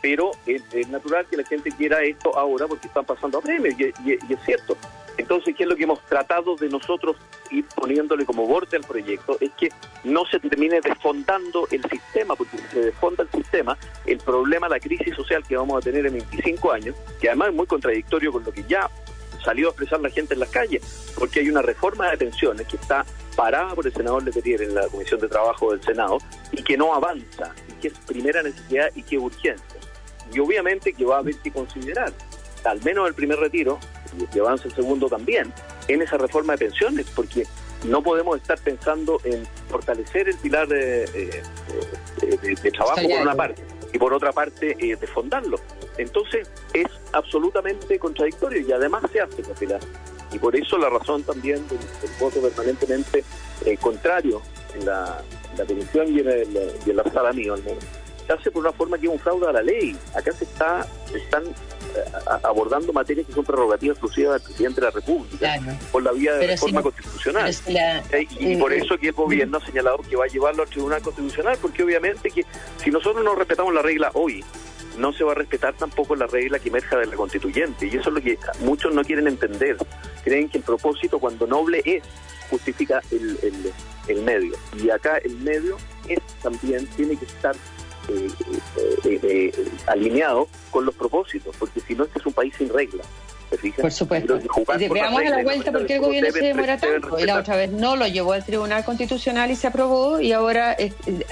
Pero 0.00 0.30
es, 0.46 0.62
natural 0.88 1.26
que 1.28 1.36
la 1.36 1.44
gente 1.44 1.70
quiera 1.72 2.02
esto 2.02 2.36
ahora 2.38 2.66
porque 2.66 2.86
están 2.86 3.04
pasando 3.04 3.38
a 3.38 3.42
premios 3.42 3.74
y 3.78 4.12
es 4.12 4.40
cierto. 4.46 4.78
Entonces, 5.18 5.54
¿qué 5.56 5.64
es 5.64 5.68
lo 5.68 5.76
que 5.76 5.82
hemos 5.82 6.00
tratado 6.06 6.54
de 6.56 6.68
nosotros 6.68 7.16
ir 7.50 7.66
poniéndole 7.74 8.24
como 8.24 8.46
borde 8.46 8.76
al 8.76 8.84
proyecto? 8.84 9.36
Es 9.40 9.50
que 9.58 9.68
no 10.04 10.24
se 10.24 10.38
termine 10.38 10.80
desfondando 10.80 11.66
el 11.70 11.82
sistema, 11.90 12.36
porque 12.36 12.56
si 12.56 12.66
se 12.68 12.80
desfonda 12.80 13.24
el 13.24 13.30
sistema, 13.30 13.76
el 14.06 14.18
problema, 14.18 14.68
la 14.68 14.78
crisis 14.78 15.14
social 15.14 15.42
que 15.46 15.56
vamos 15.56 15.76
a 15.76 15.80
tener 15.80 16.06
en 16.06 16.14
25 16.14 16.72
años, 16.72 16.96
que 17.20 17.28
además 17.28 17.48
es 17.48 17.54
muy 17.54 17.66
contradictorio 17.66 18.32
con 18.32 18.44
lo 18.44 18.52
que 18.52 18.64
ya 18.68 18.88
salió 19.44 19.68
a 19.68 19.70
expresar 19.70 20.00
la 20.00 20.10
gente 20.10 20.34
en 20.34 20.40
las 20.40 20.50
calles, 20.50 21.12
porque 21.18 21.40
hay 21.40 21.48
una 21.48 21.62
reforma 21.62 22.10
de 22.10 22.16
pensiones 22.16 22.66
que 22.66 22.76
está 22.76 23.04
parada 23.36 23.74
por 23.74 23.86
el 23.86 23.92
senador 23.92 24.22
Letelier 24.22 24.62
en 24.62 24.74
la 24.74 24.86
Comisión 24.88 25.20
de 25.20 25.28
Trabajo 25.28 25.72
del 25.72 25.82
Senado 25.82 26.18
y 26.52 26.62
que 26.62 26.76
no 26.76 26.94
avanza, 26.94 27.54
y 27.68 27.72
que 27.80 27.88
es 27.88 27.98
primera 28.00 28.42
necesidad 28.42 28.90
y 28.94 29.02
que 29.02 29.16
es 29.16 29.22
urgencia. 29.22 29.80
Y 30.32 30.38
obviamente 30.38 30.92
que 30.92 31.04
va 31.04 31.16
a 31.16 31.18
haber 31.20 31.36
que 31.36 31.50
considerar, 31.50 32.12
al 32.64 32.82
menos 32.82 33.08
el 33.08 33.14
primer 33.14 33.38
retiro, 33.38 33.78
y 34.18 34.26
que 34.26 34.40
avance 34.40 34.68
el 34.68 34.74
segundo 34.74 35.08
también, 35.08 35.52
en 35.88 36.02
esa 36.02 36.16
reforma 36.16 36.54
de 36.54 36.66
pensiones, 36.66 37.06
porque 37.14 37.46
no 37.84 38.02
podemos 38.02 38.36
estar 38.36 38.58
pensando 38.58 39.20
en 39.24 39.46
fortalecer 39.68 40.28
el 40.28 40.36
pilar 40.38 40.68
de, 40.68 41.42
de, 42.20 42.70
trabajo 42.70 43.02
por 43.02 43.20
una 43.20 43.34
parte 43.34 43.64
y 43.92 43.98
por 43.98 44.12
otra 44.12 44.32
parte 44.32 44.76
eh, 44.78 44.96
desfondarlo. 44.96 45.58
Entonces 45.96 46.50
es 46.74 46.86
absolutamente 47.12 47.98
contradictorio 47.98 48.66
y 48.66 48.72
además 48.72 49.04
se 49.12 49.20
hace 49.20 49.42
con 49.42 49.54
pilar. 49.54 49.80
Y 50.32 50.38
por 50.38 50.54
eso 50.54 50.76
la 50.76 50.90
razón 50.90 51.22
también 51.22 51.66
del, 51.68 51.78
voto 52.20 52.40
permanentemente 52.40 53.24
eh, 53.64 53.76
contrario 53.78 54.42
en 54.74 54.84
la, 54.84 55.22
la 55.56 55.64
comisión 55.64 56.08
y 56.08 56.20
en, 56.20 56.28
el, 56.28 56.72
y 56.84 56.90
en 56.90 56.96
la 56.96 57.04
sala 57.04 57.32
mío 57.32 57.56
se 57.56 57.76
hace 58.32 58.50
por 58.50 58.62
una 58.62 58.72
forma 58.72 58.98
que 58.98 59.06
es 59.06 59.12
un 59.12 59.18
fraude 59.18 59.46
a 59.48 59.52
la 59.52 59.62
ley. 59.62 59.96
Acá 60.14 60.32
se 60.32 60.44
está 60.44 60.86
están 61.14 61.44
abordando 62.42 62.92
materias 62.92 63.26
que 63.26 63.32
son 63.32 63.44
prerrogativas 63.44 63.96
exclusivas 63.96 64.34
del 64.34 64.42
presidente 64.42 64.80
de 64.80 64.86
la 64.86 64.90
República 64.90 65.60
por 65.90 66.02
la 66.02 66.12
vía 66.12 66.34
de 66.34 66.46
reforma 66.48 66.82
constitucional. 66.82 67.54
y, 68.38 68.56
por 68.56 68.72
eso 68.72 68.98
que 68.98 69.08
el 69.08 69.12
gobierno 69.12 69.58
ha 69.58 69.64
señalado 69.64 69.98
que 69.98 70.16
va 70.16 70.24
a 70.24 70.28
llevarlo 70.28 70.62
al 70.62 70.68
Tribunal 70.68 71.02
Constitucional, 71.02 71.58
porque 71.60 71.82
obviamente 71.82 72.30
que 72.30 72.44
si 72.82 72.90
nosotros 72.90 73.24
no 73.24 73.34
respetamos 73.34 73.74
la 73.74 73.82
regla 73.82 74.10
hoy, 74.14 74.44
no 74.98 75.12
se 75.12 75.22
va 75.22 75.32
a 75.32 75.34
respetar 75.34 75.74
tampoco 75.74 76.16
la 76.16 76.26
regla 76.26 76.58
que 76.58 76.68
emerja 76.68 76.96
de 76.96 77.06
la 77.06 77.14
constituyente. 77.14 77.86
Y 77.86 77.90
eso 77.90 78.08
es 78.08 78.14
lo 78.14 78.20
que 78.20 78.38
muchos 78.60 78.92
no 78.92 79.04
quieren 79.04 79.28
entender. 79.28 79.76
Creen 80.24 80.48
que 80.48 80.58
el 80.58 80.64
propósito, 80.64 81.20
cuando 81.20 81.46
noble 81.46 81.82
es, 81.84 82.02
justifica 82.50 83.00
el, 83.12 83.38
el, 83.42 83.72
el 84.08 84.22
medio. 84.22 84.56
Y 84.82 84.90
acá 84.90 85.18
el 85.18 85.36
medio 85.36 85.76
es 86.08 86.18
también, 86.42 86.86
tiene 86.96 87.16
que 87.16 87.26
estar 87.26 87.54
eh, 88.08 88.28
eh, 89.04 89.20
eh, 89.22 89.52
alineado 89.86 90.48
con 90.70 90.84
los 90.84 90.94
propósitos, 90.94 91.54
porque 91.58 91.80
si 91.80 91.94
no, 91.94 92.04
este 92.04 92.18
es 92.18 92.26
un 92.26 92.32
país 92.32 92.54
sin 92.56 92.68
reglas. 92.68 93.06
Por 93.80 93.90
supuesto. 93.90 94.38
Veamos 94.90 95.22
a 95.22 95.30
la 95.30 95.42
vuelta 95.42 95.72
por 95.72 95.86
qué 95.86 95.94
el 95.94 96.00
gobierno 96.00 96.30
se 96.30 96.42
demora 96.42 96.76
tanto. 96.76 97.18
Y 97.18 97.24
la 97.24 97.38
otra 97.38 97.56
vez 97.56 97.70
no 97.70 97.96
lo 97.96 98.06
llevó 98.06 98.32
al 98.34 98.44
Tribunal 98.44 98.84
Constitucional 98.84 99.50
y 99.50 99.56
se 99.56 99.66
aprobó 99.66 100.20
y 100.20 100.32
ahora 100.32 100.76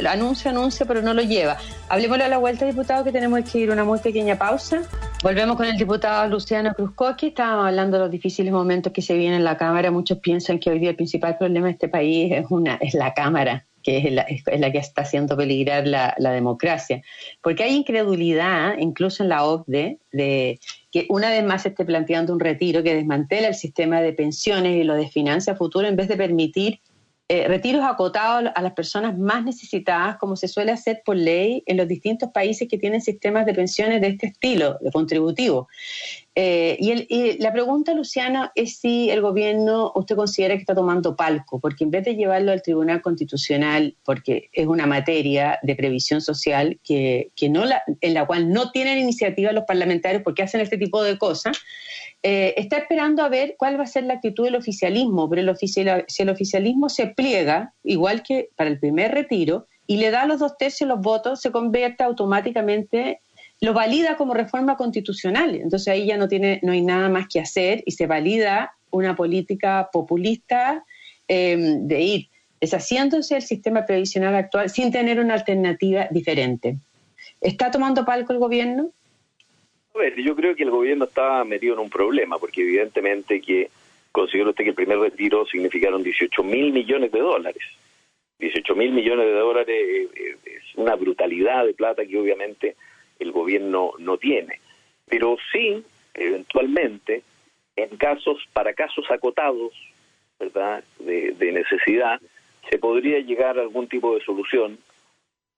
anuncia, 0.08 0.50
anuncia, 0.50 0.86
pero 0.86 1.02
no 1.02 1.12
lo 1.12 1.20
lleva. 1.20 1.58
Hablemos 1.90 2.18
a 2.20 2.28
la 2.28 2.38
vuelta, 2.38 2.64
diputado, 2.64 3.04
que 3.04 3.12
tenemos 3.12 3.40
que 3.50 3.58
ir 3.58 3.68
a 3.68 3.74
una 3.74 3.84
muy 3.84 3.98
pequeña 3.98 4.38
pausa. 4.38 4.82
Volvemos 5.22 5.56
con 5.56 5.66
el 5.66 5.76
diputado 5.76 6.26
Luciano 6.28 6.72
Cruzcoqui. 6.72 7.28
Estábamos 7.28 7.66
hablando 7.66 7.98
de 7.98 8.04
los 8.04 8.10
difíciles 8.10 8.50
momentos 8.50 8.94
que 8.94 9.02
se 9.02 9.12
vienen 9.12 9.40
en 9.40 9.44
la 9.44 9.58
Cámara. 9.58 9.90
Muchos 9.90 10.18
piensan 10.18 10.58
que 10.58 10.70
hoy 10.70 10.78
día 10.78 10.90
el 10.90 10.96
principal 10.96 11.36
problema 11.36 11.66
de 11.66 11.72
este 11.72 11.88
país 11.88 12.32
es, 12.32 12.46
una, 12.48 12.76
es 12.76 12.94
la 12.94 13.12
Cámara 13.12 13.65
que 13.86 13.98
es 13.98 14.12
la, 14.12 14.72
que 14.72 14.78
está 14.78 15.02
haciendo 15.02 15.36
peligrar 15.36 15.86
la, 15.86 16.32
democracia. 16.32 17.02
Porque 17.40 17.62
hay 17.62 17.76
incredulidad, 17.76 18.78
incluso 18.78 19.22
en 19.22 19.28
la 19.28 19.44
OCDE, 19.44 20.00
de 20.10 20.58
que 20.90 21.06
una 21.08 21.30
vez 21.30 21.44
más 21.44 21.62
se 21.62 21.68
esté 21.68 21.84
planteando 21.84 22.32
un 22.32 22.40
retiro 22.40 22.82
que 22.82 22.96
desmantela 22.96 23.46
el 23.46 23.54
sistema 23.54 24.00
de 24.00 24.12
pensiones 24.12 24.74
y 24.74 24.82
lo 24.82 24.94
de 24.94 25.06
financia 25.06 25.54
futuro 25.54 25.86
en 25.86 25.94
vez 25.94 26.08
de 26.08 26.16
permitir 26.16 26.80
eh, 27.28 27.48
retiros 27.48 27.84
acotados 27.84 28.52
a 28.54 28.62
las 28.62 28.72
personas 28.72 29.18
más 29.18 29.44
necesitadas, 29.44 30.16
como 30.16 30.36
se 30.36 30.46
suele 30.46 30.70
hacer 30.70 31.02
por 31.04 31.16
ley 31.16 31.64
en 31.66 31.76
los 31.76 31.88
distintos 31.88 32.30
países 32.30 32.68
que 32.68 32.78
tienen 32.78 33.00
sistemas 33.00 33.46
de 33.46 33.54
pensiones 33.54 34.00
de 34.00 34.06
este 34.08 34.28
estilo, 34.28 34.78
de 34.80 34.92
contributivo. 34.92 35.66
Eh, 36.36 36.76
y, 36.78 37.42
la 37.42 37.52
pregunta, 37.52 37.94
Luciano, 37.94 38.52
es 38.54 38.76
si 38.78 39.10
el 39.10 39.22
gobierno 39.22 39.90
usted 39.96 40.14
considera 40.14 40.54
que 40.54 40.60
está 40.60 40.74
tomando 40.74 41.16
palco, 41.16 41.58
porque 41.58 41.82
en 41.82 41.90
vez 41.90 42.04
de 42.04 42.14
llevarlo 42.14 42.52
al 42.52 42.62
Tribunal 42.62 43.02
Constitucional, 43.02 43.96
porque 44.04 44.48
es 44.52 44.66
una 44.68 44.86
materia 44.86 45.58
de 45.62 45.74
previsión 45.74 46.20
social 46.20 46.78
que, 46.84 47.32
que 47.34 47.48
no 47.48 47.64
la, 47.64 47.82
en 48.02 48.14
la 48.14 48.24
cual 48.26 48.52
no 48.52 48.70
tienen 48.70 48.98
iniciativa 48.98 49.50
los 49.50 49.64
parlamentarios 49.64 50.22
porque 50.22 50.42
hacen 50.42 50.60
este 50.60 50.78
tipo 50.78 51.02
de 51.02 51.18
cosas, 51.18 51.58
eh, 52.22 52.54
está 52.56 52.78
esperando 52.78 53.22
a 53.22 53.28
ver 53.28 53.54
cuál 53.58 53.78
va 53.78 53.84
a 53.84 53.86
ser 53.86 54.04
la 54.04 54.14
actitud 54.14 54.44
del 54.44 54.56
oficialismo, 54.56 55.28
pero 55.28 55.42
el 55.42 55.56
si 55.56 55.82
el 56.22 56.28
oficialismo 56.28 56.88
se 56.88 57.08
pliega, 57.08 57.72
igual 57.84 58.22
que 58.22 58.48
para 58.56 58.70
el 58.70 58.78
primer 58.78 59.12
retiro, 59.12 59.66
y 59.86 59.98
le 59.98 60.10
da 60.10 60.26
los 60.26 60.40
dos 60.40 60.56
tercios 60.58 60.88
los 60.88 61.00
votos, 61.00 61.40
se 61.40 61.52
convierte 61.52 62.02
automáticamente, 62.02 63.20
lo 63.60 63.72
valida 63.72 64.16
como 64.16 64.34
reforma 64.34 64.76
constitucional. 64.76 65.54
Entonces 65.54 65.88
ahí 65.88 66.06
ya 66.06 66.16
no, 66.16 66.28
tiene, 66.28 66.60
no 66.62 66.72
hay 66.72 66.82
nada 66.82 67.08
más 67.08 67.26
que 67.28 67.40
hacer 67.40 67.82
y 67.86 67.92
se 67.92 68.06
valida 68.06 68.72
una 68.90 69.14
política 69.14 69.88
populista 69.92 70.84
em, 71.28 71.86
de 71.86 72.00
ir 72.00 72.28
deshaciéndose 72.60 73.36
el 73.36 73.42
sistema 73.42 73.84
previsional 73.84 74.34
actual 74.34 74.70
sin 74.70 74.90
tener 74.90 75.20
una 75.20 75.34
alternativa 75.34 76.08
diferente. 76.10 76.78
¿Está 77.40 77.70
tomando 77.70 78.04
palco 78.04 78.32
el 78.32 78.38
gobierno? 78.38 78.90
Yo 80.16 80.36
creo 80.36 80.54
que 80.54 80.62
el 80.62 80.70
gobierno 80.70 81.04
está 81.04 81.44
metido 81.44 81.74
en 81.74 81.80
un 81.80 81.90
problema, 81.90 82.38
porque 82.38 82.62
evidentemente 82.62 83.40
que 83.40 83.70
considero 84.12 84.50
usted 84.50 84.64
que 84.64 84.70
el 84.70 84.76
primer 84.76 84.98
retiro 84.98 85.44
significaron 85.46 86.02
18 86.02 86.42
mil 86.42 86.72
millones 86.72 87.12
de 87.12 87.20
dólares. 87.20 87.62
18 88.38 88.74
mil 88.74 88.92
millones 88.92 89.26
de 89.26 89.32
dólares 89.32 89.76
eh, 89.78 90.08
eh, 90.14 90.36
es 90.44 90.74
una 90.76 90.94
brutalidad 90.94 91.64
de 91.64 91.74
plata 91.74 92.04
que 92.04 92.18
obviamente 92.18 92.76
el 93.18 93.32
gobierno 93.32 93.92
no 93.98 94.18
tiene. 94.18 94.60
Pero 95.08 95.36
sí, 95.52 95.82
eventualmente, 96.14 97.22
en 97.76 97.96
casos, 97.96 98.46
para 98.52 98.74
casos 98.74 99.10
acotados, 99.10 99.72
¿verdad?, 100.38 100.84
de, 100.98 101.32
de 101.32 101.52
necesidad, 101.52 102.20
se 102.68 102.78
podría 102.78 103.20
llegar 103.20 103.58
a 103.58 103.62
algún 103.62 103.86
tipo 103.88 104.14
de 104.14 104.24
solución 104.24 104.78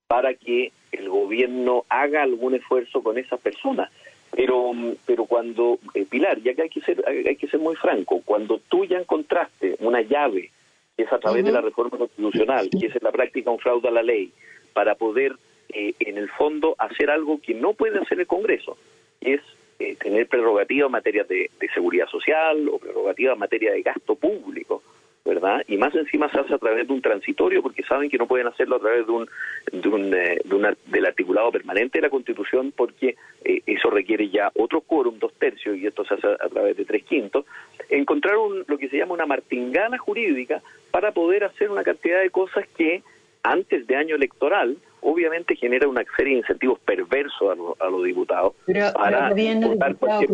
para 0.07 0.33
que 0.33 0.71
el 0.91 1.09
gobierno 1.09 1.85
haga 1.89 2.23
algún 2.23 2.55
esfuerzo 2.55 3.03
con 3.03 3.17
esas 3.17 3.39
personas. 3.39 3.91
Pero, 4.31 4.71
pero 5.05 5.25
cuando, 5.25 5.79
eh, 5.93 6.05
Pilar, 6.09 6.39
ya 6.41 6.53
que 6.53 6.63
hay 6.63 6.69
que, 6.69 6.81
ser, 6.81 7.03
hay 7.07 7.35
que 7.35 7.47
ser 7.47 7.59
muy 7.59 7.75
franco, 7.75 8.21
cuando 8.23 8.59
tú 8.69 8.85
ya 8.85 8.99
encontraste 8.99 9.75
una 9.79 10.01
llave, 10.01 10.51
que 10.95 11.03
es 11.03 11.13
a 11.13 11.19
través 11.19 11.43
de 11.43 11.51
la 11.51 11.61
reforma 11.61 11.97
constitucional, 11.97 12.69
que 12.69 12.87
es 12.87 12.95
en 12.95 13.03
la 13.03 13.11
práctica 13.11 13.49
un 13.49 13.59
fraude 13.59 13.87
a 13.87 13.91
la 13.91 14.03
ley, 14.03 14.31
para 14.73 14.95
poder, 14.95 15.35
eh, 15.69 15.93
en 15.99 16.17
el 16.17 16.29
fondo, 16.29 16.75
hacer 16.77 17.09
algo 17.09 17.41
que 17.41 17.53
no 17.53 17.73
puede 17.73 17.99
hacer 17.99 18.19
el 18.19 18.27
Congreso, 18.27 18.77
es 19.19 19.41
eh, 19.79 19.95
tener 19.95 20.27
prerrogativa 20.27 20.85
en 20.85 20.91
materia 20.91 21.23
de, 21.23 21.49
de 21.59 21.69
seguridad 21.69 22.07
social 22.07 22.69
o 22.69 22.77
prerrogativa 22.77 23.33
en 23.33 23.39
materia 23.39 23.71
de 23.71 23.81
gasto 23.81 24.15
público. 24.15 24.83
¿Verdad? 25.25 25.63
Y 25.67 25.77
más 25.77 25.93
encima 25.95 26.29
se 26.31 26.39
hace 26.39 26.53
a 26.53 26.57
través 26.57 26.87
de 26.87 26.93
un 26.93 27.01
transitorio 27.01 27.61
porque 27.61 27.83
saben 27.83 28.09
que 28.09 28.17
no 28.17 28.27
pueden 28.27 28.47
hacerlo 28.47 28.77
a 28.77 28.79
través 28.79 29.05
de 29.05 29.11
un, 29.11 29.29
de 29.71 29.87
un 29.89 30.13
eh, 30.13 30.75
del 30.85 31.05
articulado 31.05 31.51
permanente 31.51 31.97
de 31.97 32.03
la 32.03 32.09
Constitución 32.09 32.73
porque 32.75 33.15
eh, 33.43 33.61
eso 33.65 33.89
requiere 33.89 34.29
ya 34.29 34.51
otro 34.55 34.81
quórum, 34.81 35.19
dos 35.19 35.33
tercios, 35.33 35.77
y 35.77 35.85
esto 35.85 36.05
se 36.05 36.15
hace 36.15 36.27
a 36.27 36.49
través 36.49 36.77
de 36.77 36.85
tres 36.85 37.03
quintos. 37.03 37.45
Encontrar 37.89 38.35
lo 38.67 38.77
que 38.77 38.89
se 38.89 38.97
llama 38.97 39.13
una 39.13 39.25
martingana 39.25 39.97
jurídica 39.97 40.61
para 40.91 41.11
poder 41.11 41.43
hacer 41.43 41.69
una 41.69 41.83
cantidad 41.83 42.21
de 42.21 42.29
cosas 42.29 42.65
que 42.77 43.03
antes 43.43 43.87
de 43.87 43.95
año 43.95 44.15
electoral 44.15 44.77
obviamente 45.01 45.55
genera 45.55 45.87
una 45.87 46.03
serie 46.17 46.33
de 46.33 46.39
incentivos 46.39 46.79
perversos 46.79 47.57
a, 47.79 47.89
los 47.89 48.03
diputados 48.03 48.53
para 48.93 49.29
votar 49.29 49.95
cualquier, 49.95 50.29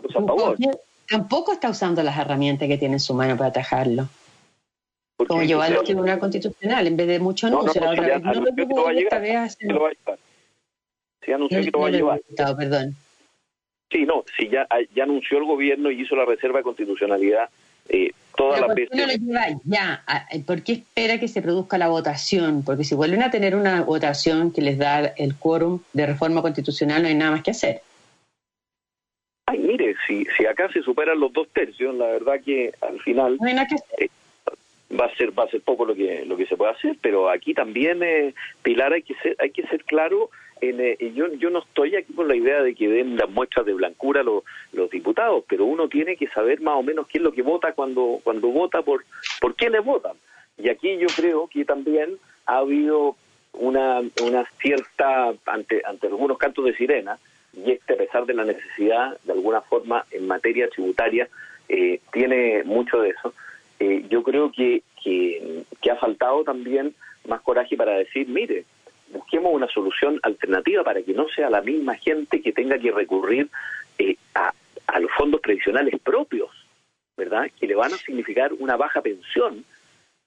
cosa, 0.00 0.18
a 0.18 0.26
favor 0.26 0.56
tampoco 1.08 1.52
está 1.52 1.70
usando 1.70 2.02
las 2.02 2.18
herramientas 2.18 2.68
que 2.68 2.78
tiene 2.78 2.94
en 2.94 3.00
su 3.00 3.14
mano 3.14 3.36
para 3.36 3.50
atajarlo. 3.50 4.08
Como 5.16 5.42
llevarlo 5.42 5.80
al 5.80 5.84
Tribunal 5.86 6.18
Constitucional, 6.18 6.86
en 6.86 6.96
vez 6.96 7.06
de 7.06 7.18
mucho 7.18 7.46
anuncio. 7.46 7.80
No, 7.80 7.94
no, 7.94 8.02
no, 8.02 8.18
no, 8.18 8.34
no, 8.34 8.54
que 8.54 8.66
lo 8.66 8.82
va 8.82 8.90
a 8.90 8.92
llegar, 8.92 9.22
que 9.56 9.66
lo 9.66 9.82
va 9.82 9.88
a 9.88 9.92
llevar. 9.92 10.18
Sí, 11.24 11.32
anunció 11.32 11.60
que 11.62 11.70
lo 11.70 11.80
va 11.80 11.88
a 11.88 11.90
llevar. 11.90 12.20
Perdón. 12.58 12.94
Sí, 13.90 14.04
no, 14.04 14.24
sí, 14.36 14.48
ya, 14.50 14.66
ya 14.94 15.04
anunció 15.04 15.38
el 15.38 15.44
gobierno 15.44 15.90
y 15.90 16.02
hizo 16.02 16.16
la 16.16 16.24
reserva 16.24 16.58
de 16.58 16.64
constitucionalidad 16.64 17.48
eh, 17.88 18.12
todas 18.36 18.60
las 18.60 18.74
veces. 18.74 18.96
No 18.96 19.06
lo 19.06 19.12
lleva 19.12 19.60
ya, 19.64 20.04
¿por 20.44 20.62
qué 20.62 20.72
espera 20.72 21.18
que 21.20 21.28
se 21.28 21.40
produzca 21.40 21.78
la 21.78 21.88
votación? 21.88 22.62
Porque 22.64 22.84
si 22.84 22.94
vuelven 22.94 23.22
a 23.22 23.30
tener 23.30 23.54
una 23.54 23.82
votación 23.82 24.52
que 24.52 24.60
les 24.60 24.76
da 24.78 25.06
el 25.16 25.36
quórum 25.36 25.80
de 25.92 26.06
reforma 26.06 26.42
constitucional, 26.42 27.02
no 27.02 27.08
hay 27.08 27.14
nada 27.14 27.30
más 27.30 27.42
que 27.42 27.52
hacer. 27.52 27.82
Si, 30.06 30.24
si 30.36 30.46
acá 30.46 30.70
se 30.72 30.82
superan 30.82 31.18
los 31.18 31.32
dos 31.32 31.48
tercios, 31.48 31.94
la 31.94 32.06
verdad 32.06 32.40
que 32.44 32.72
al 32.80 33.00
final 33.00 33.38
eh, 33.98 34.08
va 34.98 35.06
a 35.06 35.14
ser 35.16 35.36
va 35.36 35.44
a 35.44 35.48
ser 35.48 35.62
poco 35.62 35.84
lo 35.84 35.94
que 35.94 36.24
lo 36.24 36.36
que 36.36 36.46
se 36.46 36.56
puede 36.56 36.72
hacer, 36.72 36.96
pero 37.00 37.28
aquí 37.28 37.54
también 37.54 38.02
eh, 38.02 38.34
Pilar 38.62 38.92
hay 38.92 39.02
que 39.02 39.14
ser 39.14 39.36
hay 39.38 39.50
que 39.50 39.66
ser 39.66 39.84
claro. 39.84 40.30
En, 40.60 40.80
eh, 40.80 40.96
yo 41.14 41.32
yo 41.34 41.50
no 41.50 41.58
estoy 41.58 41.96
aquí 41.96 42.14
con 42.14 42.28
la 42.28 42.36
idea 42.36 42.62
de 42.62 42.74
que 42.74 42.88
den 42.88 43.16
las 43.16 43.28
muestras 43.28 43.66
de 43.66 43.74
blancura 43.74 44.22
los, 44.22 44.42
los 44.72 44.88
diputados, 44.90 45.44
pero 45.48 45.66
uno 45.66 45.88
tiene 45.88 46.16
que 46.16 46.28
saber 46.28 46.60
más 46.60 46.76
o 46.76 46.82
menos 46.82 47.06
quién 47.08 47.22
es 47.22 47.24
lo 47.24 47.32
que 47.32 47.42
vota 47.42 47.72
cuando 47.72 48.20
cuando 48.22 48.48
vota 48.48 48.82
por 48.82 49.04
por 49.40 49.54
quiénes 49.54 49.84
votan. 49.84 50.16
Y 50.56 50.70
aquí 50.70 50.96
yo 50.96 51.08
creo 51.14 51.48
que 51.48 51.64
también 51.64 52.16
ha 52.46 52.58
habido 52.58 53.16
una 53.52 54.00
una 54.22 54.44
cierta 54.60 55.34
ante 55.46 55.82
ante 55.84 56.06
algunos 56.06 56.38
cantos 56.38 56.64
de 56.64 56.76
sirena 56.76 57.18
y 57.56 57.72
este, 57.72 57.94
a 57.94 57.96
pesar 57.96 58.26
de 58.26 58.34
la 58.34 58.44
necesidad, 58.44 59.18
de 59.24 59.32
alguna 59.32 59.62
forma, 59.62 60.04
en 60.10 60.26
materia 60.26 60.68
tributaria, 60.68 61.28
eh, 61.68 62.00
tiene 62.12 62.62
mucho 62.64 63.00
de 63.00 63.10
eso. 63.10 63.34
Eh, 63.80 64.04
yo 64.08 64.22
creo 64.22 64.52
que, 64.52 64.82
que, 65.02 65.90
ha 65.90 65.96
faltado 65.96 66.42
también 66.44 66.94
más 67.28 67.40
coraje 67.40 67.76
para 67.76 67.92
decir, 67.92 68.28
mire, 68.28 68.64
busquemos 69.12 69.54
una 69.54 69.68
solución 69.68 70.18
alternativa 70.22 70.82
para 70.82 71.02
que 71.02 71.14
no 71.14 71.28
sea 71.28 71.48
la 71.48 71.62
misma 71.62 71.94
gente 71.94 72.42
que 72.42 72.52
tenga 72.52 72.78
que 72.78 72.90
recurrir 72.90 73.48
eh, 73.98 74.16
a, 74.34 74.52
a 74.88 75.00
los 75.00 75.10
fondos 75.12 75.40
previsionales 75.40 75.98
propios, 76.00 76.50
¿verdad? 77.16 77.50
Que 77.58 77.66
le 77.66 77.74
van 77.74 77.92
a 77.92 77.96
significar 77.96 78.52
una 78.52 78.76
baja 78.76 79.00
pensión 79.00 79.64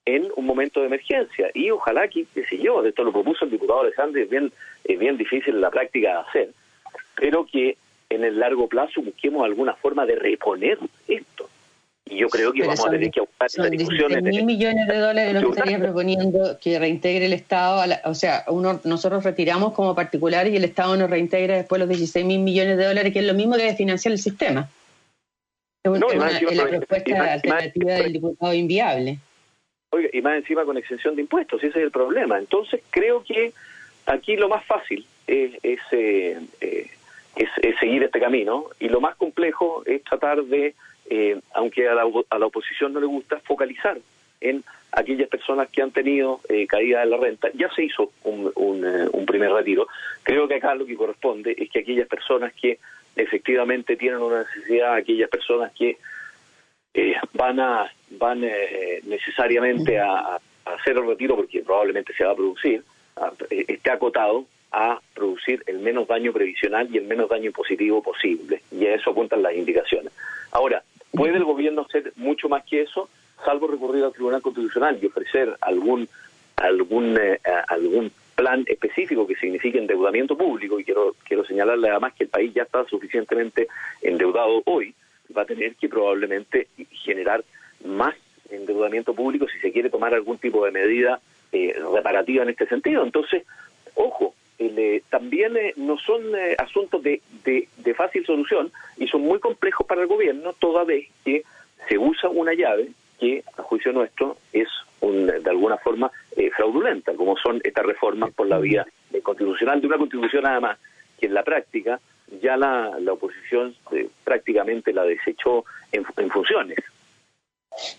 en 0.05 0.27
un 0.35 0.45
momento 0.45 0.79
de 0.79 0.87
emergencia. 0.87 1.51
Y 1.53 1.69
ojalá 1.71 2.07
que, 2.07 2.25
qué 2.33 2.45
sé 2.45 2.57
yo, 2.57 2.83
esto 2.83 3.03
lo 3.03 3.11
propuso 3.11 3.45
el 3.45 3.51
diputado 3.51 3.81
Alexander, 3.81 4.23
es 4.23 4.29
bien, 4.29 4.51
es 4.83 4.97
bien 4.97 5.17
difícil 5.17 5.55
en 5.55 5.61
la 5.61 5.71
práctica 5.71 6.09
de 6.09 6.19
hacer, 6.19 6.49
pero 7.19 7.45
que 7.45 7.77
en 8.09 8.23
el 8.23 8.39
largo 8.39 8.67
plazo 8.67 9.01
busquemos 9.01 9.43
alguna 9.43 9.73
forma 9.75 10.05
de 10.05 10.15
reponer 10.15 10.79
esto. 11.07 11.49
Y 12.05 12.17
yo 12.17 12.29
creo 12.29 12.51
que 12.51 12.61
vamos 12.61 12.83
a 12.83 12.89
tener 12.89 13.11
que 13.11 13.19
buscar 13.19 13.47
esta 13.47 13.69
discusión. 13.69 14.23
mil 14.23 14.45
millones 14.45 14.87
de 14.87 14.97
dólares 14.97 15.33
lo 15.33 15.41
que 15.41 15.59
estaría 15.59 15.79
proponiendo 15.79 16.57
que 16.59 16.79
reintegre 16.79 17.27
el 17.27 17.33
Estado. 17.33 17.83
o 18.05 18.15
sea, 18.15 18.45
uno, 18.47 18.81
nosotros 18.83 19.23
retiramos 19.23 19.73
como 19.73 19.93
particulares 19.93 20.51
y 20.51 20.55
el 20.55 20.63
Estado 20.63 20.97
nos 20.97 21.09
reintegra 21.09 21.57
después 21.57 21.79
los 21.79 21.89
16 21.89 22.25
mil 22.25 22.39
millones 22.39 22.77
de 22.77 22.85
dólares, 22.85 23.13
que 23.13 23.19
es 23.19 23.25
lo 23.25 23.35
mismo 23.35 23.57
que 23.57 23.75
financiar 23.75 24.11
el 24.11 24.17
sistema. 24.17 24.67
Es, 25.83 25.91
una, 25.91 26.31
la 26.31 26.67
propuesta 26.67 27.33
alternativa 27.33 27.93
del 27.93 28.13
diputado 28.13 28.53
inviable. 28.53 29.19
Oiga, 29.91 30.09
y 30.11 30.21
más 30.21 30.37
encima 30.37 30.65
con 30.65 30.77
exención 30.77 31.15
de 31.15 31.21
impuestos, 31.21 31.63
ese 31.63 31.77
es 31.77 31.83
el 31.83 31.91
problema. 31.91 32.39
Entonces 32.39 32.81
creo 32.89 33.23
que 33.23 33.53
aquí 34.07 34.35
lo 34.35 34.49
más 34.49 34.65
fácil 34.65 35.05
es, 35.27 35.53
es 35.63 35.79
eh, 35.91 36.39
eh, 36.59 36.89
es, 37.39 37.79
seguir 37.79 38.03
este 38.03 38.19
camino 38.19 38.65
y 38.79 38.89
lo 38.89 38.99
más 38.99 39.15
complejo 39.15 39.83
es 39.85 40.03
tratar 40.03 40.43
de, 40.43 40.75
eh, 41.09 41.39
aunque 41.53 41.87
a 41.87 41.95
la, 41.95 42.03
a 42.29 42.39
la, 42.39 42.45
oposición 42.45 42.93
no 42.93 42.99
le 42.99 43.05
gusta, 43.05 43.39
focalizar 43.39 43.97
en 44.41 44.63
aquellas 44.91 45.29
personas 45.29 45.69
que 45.69 45.81
han 45.81 45.91
tenido 45.91 46.41
eh, 46.49 46.67
caída 46.67 46.99
de 46.99 47.05
la 47.05 47.17
renta. 47.17 47.49
Ya 47.53 47.69
se 47.73 47.83
hizo 47.85 48.11
un, 48.23 48.51
un, 48.55 48.85
eh, 48.85 49.07
un, 49.11 49.25
primer 49.25 49.51
retiro. 49.51 49.87
Creo 50.23 50.47
que 50.47 50.55
acá 50.55 50.75
lo 50.75 50.85
que 50.85 50.95
corresponde 50.95 51.55
es 51.57 51.69
que 51.69 51.79
aquellas 51.79 52.07
personas 52.07 52.53
que 52.53 52.79
efectivamente 53.15 53.95
tienen 53.95 54.21
una 54.21 54.39
necesidad, 54.39 54.95
aquellas 54.95 55.29
personas 55.29 55.71
que 55.73 55.97
eh, 56.93 57.15
van 57.33 57.59
a 57.59 57.91
van 58.11 58.41
necesariamente 59.03 59.99
a, 59.99 60.11
a, 60.11 60.39
hacer 60.65 60.97
el 60.97 61.07
retiro 61.07 61.35
porque 61.35 61.61
probablemente 61.61 62.13
se 62.13 62.23
va 62.23 62.31
a 62.31 62.35
producir, 62.35 62.83
esté 63.49 63.91
acotado 63.91 64.45
a 64.71 64.99
producir 65.13 65.63
el 65.67 65.79
menos 65.79 66.07
daño 66.07 66.31
previsional 66.31 66.87
y 66.91 66.97
el 66.97 67.05
menos 67.05 67.29
daño 67.29 67.45
impositivo 67.45 68.01
posible. 68.03 68.61
Y 68.71 68.85
a 68.85 68.95
eso 68.95 69.11
apuntan 69.11 69.41
las 69.41 69.55
indicaciones. 69.55 70.13
Ahora, 70.51 70.83
¿puede 71.11 71.37
el 71.37 71.43
gobierno 71.43 71.85
hacer 71.87 72.13
mucho 72.15 72.49
más 72.49 72.63
que 72.65 72.81
eso? 72.81 73.09
Salvo 73.43 73.67
recurrir 73.67 74.03
al 74.03 74.13
Tribunal 74.13 74.41
Constitucional 74.41 74.99
y 75.01 75.05
ofrecer 75.05 75.55
algún, 75.61 76.07
algún, 76.55 77.17
eh, 77.17 77.39
algún 77.67 78.11
plan 78.35 78.63
específico 78.67 79.27
que 79.27 79.35
signifique 79.35 79.77
endeudamiento 79.77 80.37
público, 80.37 80.79
y 80.79 80.83
quiero, 80.83 81.13
quiero 81.25 81.43
señalarle 81.43 81.89
además 81.89 82.13
que 82.13 82.23
el 82.23 82.29
país 82.29 82.53
ya 82.53 82.63
está 82.63 82.85
suficientemente 82.85 83.67
endeudado 84.01 84.61
hoy, 84.65 84.93
va 85.35 85.41
a 85.43 85.45
tener 85.45 85.75
que 85.75 85.89
probablemente 85.89 86.67
generar 87.03 87.43
más 87.85 88.15
endeudamiento 88.49 89.13
público 89.13 89.47
si 89.47 89.59
se 89.59 89.71
quiere 89.71 89.89
tomar 89.89 90.13
algún 90.13 90.37
tipo 90.37 90.65
de 90.65 90.71
medida 90.71 91.19
eh, 91.51 91.75
reparativa 91.93 92.43
en 92.43 92.49
este 92.49 92.65
sentido. 92.67 93.03
Entonces, 93.03 93.43
ojo, 93.95 94.33
eh, 94.59 95.01
también 95.09 95.55
eh, 95.57 95.73
no 95.77 95.97
son 95.97 96.21
asuntos 96.57 97.01
de, 97.01 97.21
de, 97.43 97.93
fácil 97.93 98.25
solución 98.25 98.71
y 98.97 99.07
son 99.07 99.21
muy 99.21 99.39
complejos 99.39 99.87
para 99.87 100.01
el 100.01 100.07
gobierno, 100.07 100.53
toda 100.53 100.83
vez 100.83 101.07
que 101.25 101.43
se 101.87 101.97
usa 101.97 102.29
una 102.29 102.53
llave 102.53 102.89
que, 103.19 103.43
a 103.57 103.63
juicio 103.63 103.91
nuestro, 103.91 104.37
es 104.53 104.67
de 105.01 105.49
alguna 105.49 105.77
forma 105.77 106.11
fraudulenta, 106.55 107.13
como 107.13 107.37
son 107.37 107.61
estas 107.63 107.85
reformas 107.85 108.31
por 108.33 108.47
la 108.47 108.59
vía 108.59 108.85
constitucional, 109.23 109.79
de 109.79 109.87
una 109.87 109.97
constitución 109.97 110.43
nada 110.43 110.59
más, 110.59 110.77
que 111.19 111.27
en 111.27 111.33
la 111.33 111.43
práctica 111.43 111.99
ya 112.41 112.57
la, 112.57 112.97
la 112.99 113.13
oposición 113.13 113.75
prácticamente 114.23 114.93
la 114.93 115.03
desechó 115.03 115.65
en, 115.91 116.05
en 116.17 116.29
funciones. 116.29 116.77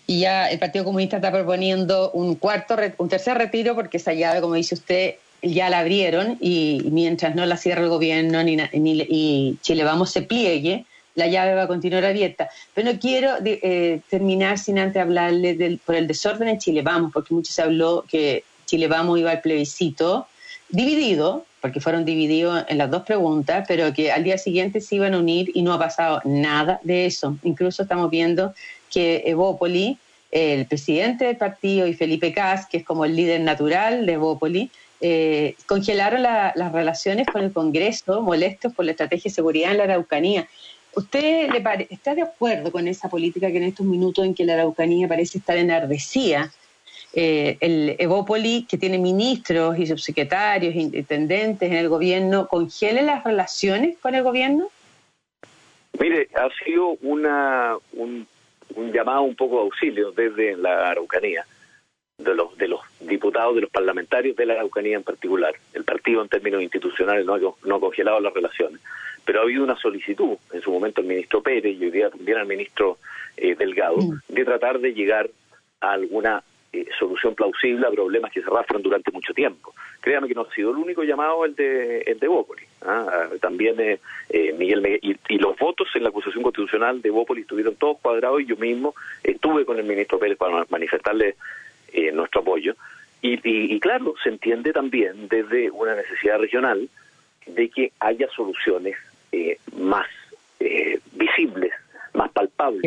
Y 0.07 0.21
ya 0.21 0.49
el 0.49 0.59
Partido 0.59 0.85
Comunista 0.85 1.17
está 1.17 1.31
proponiendo 1.31 2.11
un 2.11 2.35
cuarto, 2.35 2.75
un 2.97 3.09
tercer 3.09 3.37
retiro 3.37 3.75
porque 3.75 3.97
esa 3.97 4.13
llave, 4.13 4.41
como 4.41 4.55
dice 4.55 4.75
usted, 4.75 5.15
ya 5.41 5.69
la 5.69 5.79
abrieron 5.79 6.37
y 6.39 6.81
mientras 6.91 7.35
no 7.35 7.45
la 7.45 7.57
cierre 7.57 7.83
el 7.83 7.89
gobierno 7.89 8.43
ni, 8.43 8.55
ni 8.55 9.05
y 9.09 9.57
Chile 9.61 9.83
Vamos 9.83 10.11
se 10.11 10.21
pliegue, 10.21 10.85
la 11.15 11.27
llave 11.27 11.55
va 11.55 11.63
a 11.63 11.67
continuar 11.67 12.05
abierta. 12.05 12.49
Pero 12.73 12.91
no 12.91 12.99
quiero 12.99 13.33
eh, 13.43 14.01
terminar 14.09 14.57
sin 14.57 14.79
antes 14.79 15.01
hablarle 15.01 15.55
del, 15.55 15.79
por 15.79 15.95
el 15.95 16.07
desorden 16.07 16.47
en 16.47 16.59
Chile 16.59 16.81
Vamos, 16.81 17.11
porque 17.13 17.33
mucho 17.33 17.51
se 17.51 17.61
habló 17.61 18.05
que 18.07 18.43
Chile 18.65 18.87
Vamos 18.87 19.19
iba 19.19 19.31
al 19.31 19.41
plebiscito 19.41 20.27
dividido, 20.69 21.45
porque 21.59 21.81
fueron 21.81 22.05
divididos 22.05 22.63
en 22.69 22.77
las 22.77 22.89
dos 22.89 23.03
preguntas, 23.03 23.65
pero 23.67 23.93
que 23.93 24.11
al 24.11 24.23
día 24.23 24.37
siguiente 24.37 24.79
se 24.79 24.95
iban 24.95 25.13
a 25.13 25.19
unir 25.19 25.51
y 25.53 25.61
no 25.61 25.73
ha 25.73 25.79
pasado 25.79 26.21
nada 26.23 26.79
de 26.83 27.05
eso. 27.05 27.37
Incluso 27.43 27.83
estamos 27.83 28.09
viendo 28.09 28.53
que 28.89 29.23
Evópoli, 29.25 29.97
el 30.31 30.65
presidente 30.65 31.25
del 31.25 31.35
partido 31.35 31.87
y 31.87 31.93
Felipe 31.93 32.31
Cas, 32.31 32.65
que 32.65 32.77
es 32.77 32.85
como 32.85 33.03
el 33.03 33.15
líder 33.15 33.41
natural 33.41 34.05
de 34.05 34.13
Evópoli, 34.13 34.71
eh, 35.01 35.55
congelaron 35.65 36.21
las 36.21 36.71
relaciones 36.71 37.27
con 37.27 37.43
el 37.43 37.51
Congreso, 37.51 38.21
molestos 38.21 38.73
por 38.73 38.85
la 38.85 38.91
estrategia 38.91 39.29
de 39.29 39.35
seguridad 39.35 39.71
en 39.71 39.77
la 39.77 39.83
Araucanía. 39.85 40.47
¿Usted 40.95 41.49
le 41.49 41.87
está 41.89 42.15
de 42.15 42.21
acuerdo 42.21 42.71
con 42.71 42.87
esa 42.87 43.09
política 43.09 43.49
que 43.51 43.57
en 43.57 43.63
estos 43.63 43.85
minutos 43.85 44.25
en 44.25 44.35
que 44.35 44.45
la 44.45 44.53
Araucanía 44.53 45.07
parece 45.07 45.37
estar 45.37 45.57
enardecida, 45.57 46.51
eh, 47.13 47.57
el 47.59 47.95
Evópoli, 47.99 48.65
que 48.69 48.77
tiene 48.77 48.97
ministros 48.97 49.77
y 49.79 49.87
subsecretarios, 49.87 50.75
intendentes 50.75 51.69
en 51.69 51.77
el 51.77 51.89
gobierno, 51.89 52.47
congele 52.47 53.01
las 53.01 53.23
relaciones 53.23 53.97
con 53.97 54.15
el 54.15 54.23
gobierno? 54.23 54.69
Mire, 55.99 56.29
ha 56.35 56.49
sido 56.63 56.97
una, 57.01 57.75
un 57.93 58.27
un 58.75 58.91
llamado 58.91 59.23
un 59.23 59.35
poco 59.35 59.57
de 59.57 59.61
auxilio 59.63 60.11
desde 60.11 60.55
la 60.57 60.89
Araucanía, 60.89 61.45
de 62.23 62.35
los, 62.35 62.57
de 62.57 62.67
los 62.67 62.81
diputados, 62.99 63.55
de 63.55 63.61
los 63.61 63.69
parlamentarios 63.69 64.35
de 64.35 64.45
la 64.45 64.53
Araucanía 64.53 64.97
en 64.97 65.03
particular. 65.03 65.53
El 65.73 65.83
partido 65.83 66.21
en 66.21 66.29
términos 66.29 66.61
institucionales 66.61 67.25
no 67.25 67.35
ha, 67.35 67.39
no 67.39 67.75
ha 67.75 67.79
congelado 67.79 68.19
las 68.19 68.33
relaciones, 68.33 68.81
pero 69.25 69.39
ha 69.39 69.43
habido 69.43 69.63
una 69.63 69.77
solicitud, 69.77 70.37
en 70.51 70.61
su 70.61 70.71
momento 70.71 71.01
el 71.01 71.07
ministro 71.07 71.41
Pérez 71.41 71.77
y 71.79 71.85
hoy 71.85 71.91
día 71.91 72.09
también 72.09 72.37
al 72.37 72.47
ministro 72.47 72.97
eh, 73.37 73.55
Delgado, 73.55 73.97
mm. 73.97 74.19
de 74.29 74.45
tratar 74.45 74.79
de 74.79 74.93
llegar 74.93 75.29
a 75.79 75.91
alguna 75.91 76.43
eh, 76.73 76.85
solución 76.97 77.35
plausible 77.35 77.85
a 77.85 77.91
problemas 77.91 78.31
que 78.31 78.41
se 78.41 78.47
arrastran 78.47 78.81
durante 78.81 79.11
mucho 79.11 79.33
tiempo. 79.33 79.73
Créame 79.99 80.29
que 80.29 80.33
no 80.33 80.41
ha 80.41 80.53
sido 80.53 80.71
el 80.71 80.77
único 80.77 81.03
llamado 81.03 81.43
el 81.43 81.53
de 81.53 81.99
el 82.01 82.17
de 82.17 82.27
Bópoli. 82.29 82.63
¿ah? 82.83 83.27
También 83.41 83.77
eh, 83.81 83.99
eh 84.29 84.53
Miguel 84.57 84.99
y, 85.01 85.37
los 85.37 85.57
votos 85.57 85.89
en 85.95 86.03
la 86.03 86.09
acusación 86.09 86.43
constitucional 86.43 87.01
de 87.01 87.09
Bópoli 87.09 87.41
estuvieron 87.41 87.75
todos 87.75 87.99
cuadrados 87.99 88.39
y 88.39 88.45
yo 88.45 88.55
mismo 88.55 88.95
estuve 89.21 89.65
con 89.65 89.79
el 89.79 89.83
ministro 89.83 90.17
Pérez 90.17 90.37
para 90.37 90.65
manifestarle 90.69 91.35
eh, 91.93 92.11
nuestro 92.11 92.41
apoyo. 92.41 92.75
Y, 93.21 93.39
y, 93.43 93.79
claro, 93.79 94.15
se 94.23 94.29
entiende 94.29 94.73
también 94.73 95.27
desde 95.27 95.69
una 95.69 95.93
necesidad 95.95 96.39
regional 96.39 96.89
de 97.45 97.69
que 97.69 97.91
haya 97.99 98.27
soluciones 98.35 98.95
más 99.73 100.07
visibles 101.13 101.71
más 102.13 102.31
palpable. 102.31 102.81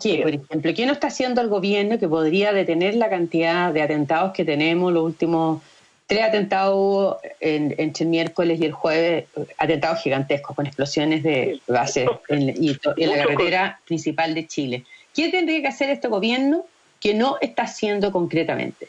qué, 0.00 0.18
por 0.22 0.30
ejemplo? 0.30 0.74
¿Qué 0.74 0.86
no 0.86 0.92
está 0.92 1.08
haciendo 1.08 1.40
el 1.40 1.48
gobierno 1.48 1.98
que 1.98 2.08
podría 2.08 2.52
detener 2.52 2.94
la 2.94 3.10
cantidad 3.10 3.72
de 3.72 3.82
atentados 3.82 4.32
que 4.32 4.44
tenemos 4.44 4.92
los 4.92 5.04
últimos 5.04 5.62
tres 6.06 6.22
atentados 6.22 7.16
en, 7.40 7.74
entre 7.78 8.04
el 8.04 8.10
miércoles 8.10 8.60
y 8.60 8.66
el 8.66 8.72
jueves, 8.72 9.24
atentados 9.58 10.00
gigantescos 10.02 10.54
con 10.54 10.66
explosiones 10.66 11.22
de 11.22 11.60
base 11.66 12.06
en, 12.28 12.50
en 12.50 13.10
la 13.10 13.16
carretera 13.16 13.80
principal 13.86 14.34
de 14.34 14.46
Chile. 14.46 14.84
¿Qué 15.14 15.30
tendría 15.30 15.62
que 15.62 15.68
hacer 15.68 15.90
este 15.90 16.08
gobierno 16.08 16.66
que 17.00 17.14
no 17.14 17.36
está 17.40 17.64
haciendo 17.64 18.10
concretamente? 18.12 18.88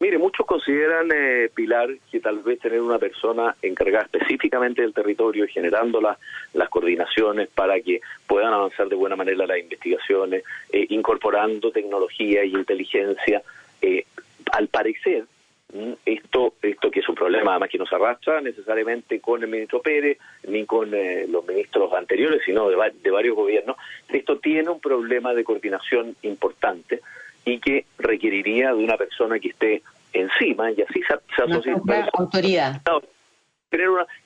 Mire, 0.00 0.16
muchos 0.18 0.46
consideran, 0.46 1.08
eh, 1.12 1.50
Pilar, 1.52 1.88
que 2.10 2.20
tal 2.20 2.38
vez 2.38 2.60
tener 2.60 2.80
una 2.80 3.00
persona 3.00 3.56
encargada 3.60 4.04
específicamente 4.04 4.82
del 4.82 4.94
territorio 4.94 5.44
y 5.44 5.48
generando 5.48 6.00
las 6.00 6.68
coordinaciones 6.68 7.48
para 7.48 7.80
que 7.80 8.00
puedan 8.28 8.52
avanzar 8.52 8.88
de 8.88 8.94
buena 8.94 9.16
manera 9.16 9.44
las 9.44 9.58
investigaciones, 9.58 10.44
eh, 10.72 10.86
incorporando 10.90 11.72
tecnología 11.72 12.44
y 12.44 12.52
inteligencia, 12.52 13.42
eh, 13.82 14.04
al 14.52 14.68
parecer, 14.68 15.24
esto, 16.06 16.54
esto 16.62 16.90
que 16.90 17.00
es 17.00 17.08
un 17.10 17.14
problema 17.14 17.50
además 17.50 17.68
que 17.68 17.76
no 17.76 17.84
se 17.84 17.94
arrastra 17.94 18.40
necesariamente 18.40 19.20
con 19.20 19.42
el 19.42 19.50
ministro 19.50 19.82
Pérez 19.82 20.16
ni 20.44 20.64
con 20.64 20.90
los 20.90 21.46
ministros 21.46 21.92
anteriores, 21.92 22.40
sino 22.46 22.70
de, 22.70 22.92
de 23.02 23.10
varios 23.10 23.36
gobiernos, 23.36 23.76
esto 24.08 24.38
tiene 24.38 24.70
un 24.70 24.80
problema 24.80 25.34
de 25.34 25.44
coordinación 25.44 26.16
importante 26.22 27.00
y 27.52 27.60
que 27.60 27.86
requeriría 27.98 28.68
de 28.68 28.84
una 28.84 28.96
persona 28.96 29.38
que 29.38 29.48
esté 29.48 29.82
encima 30.12 30.70
y 30.72 30.82
así 30.82 31.00
se, 31.02 31.42
asocia. 31.42 31.74
autoridad. 32.12 32.82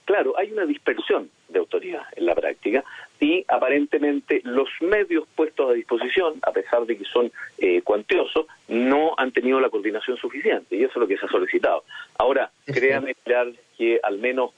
claro, 0.05 0.35
hay 0.39 0.53
una 0.53 0.65
dispersión 0.65 1.31
de 1.49 1.59
autoridad 1.59 2.03
en 2.17 2.27
la 2.27 2.35
práctica 2.35 2.85
y 3.21 3.45
aparentemente 3.49 4.41
los 4.45 4.69
medios 4.81 5.29
puestos 5.37 5.71
a 5.71 5.75
disposición, 5.75 6.35
a 6.43 6.53
pesar 6.53 6.87
de 6.87 6.97
que 6.97 7.05
son 7.05 7.31
eh, 7.59 7.83
cuantiosos, 7.83 8.47
no 8.69 9.15
han 9.17 9.31
tenido 9.33 9.61
la 9.61 9.71
coordinación 9.71 10.17
suficiente 10.17 10.77
y 10.77 10.85
eso 10.85 10.93
es 10.95 10.97
lo 10.97 11.07
que 11.07 11.17
se 11.17 11.27
ha 11.27 11.29
solicitado. 11.29 11.85
Ahora, 12.19 12.51
créanme 12.67 13.15
que 13.77 14.01
al 14.03 14.19
menos 14.19 14.51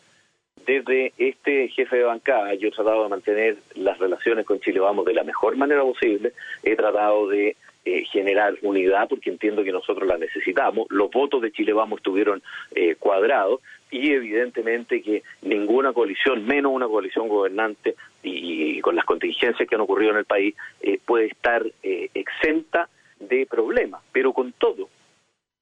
desde 0.67 1.13
este 1.19 1.69
jefe 1.69 1.97
de 1.97 2.05
bancada 2.05 2.55
yo 2.55 2.69
he 2.69 2.73
tratado 2.73 3.03
de 3.03 3.09
mantener 3.11 3.59
las 3.75 3.99
relaciones 3.99 4.47
con 4.47 4.61
Chile 4.61 4.81
Vamos 4.81 5.05
de 5.05 5.15
la 5.15 5.25
mejor 5.25 5.57
manera 5.57 5.83
posible, 5.83 6.33
he 6.63 6.75
tratado 6.77 7.29
de 7.29 7.57
eh, 7.87 8.05
generar 8.07 8.55
unidad, 8.63 9.11
porque 9.11 9.29
entiendo 9.29 9.63
que 9.63 9.71
nosotros 9.71 10.09
la 10.09 10.17
necesitamos. 10.17 10.87
Los 10.89 11.11
votos 11.11 11.43
de 11.43 11.53
Chile 11.53 11.75
Vamos 11.75 11.99
estuvieron 11.99 12.43
eh, 12.75 12.95
cuadrados 12.95 13.61
y 13.91 14.11
evidentemente 14.11 15.03
que 15.03 15.23
ninguna 15.43 15.93
coalición, 15.93 16.47
menos 16.47 16.73
una 16.73 16.89
coalición 16.89 17.29
gobernante 17.29 17.95
y, 18.23 18.81
con 18.81 18.97
las 18.97 19.05
contingencias 19.05 19.69
que 19.69 19.75
han 19.75 19.83
ocurrido 19.83 20.13
en 20.13 20.17
el 20.17 20.25
país, 20.25 20.55
eh, 20.81 20.99
puede 21.05 21.27
estar 21.27 21.63
exenta 21.83 22.89
de 23.21 23.45
problemas. 23.45 24.01
Pero 24.13 24.33
con 24.33 24.53
todo, 24.53 24.89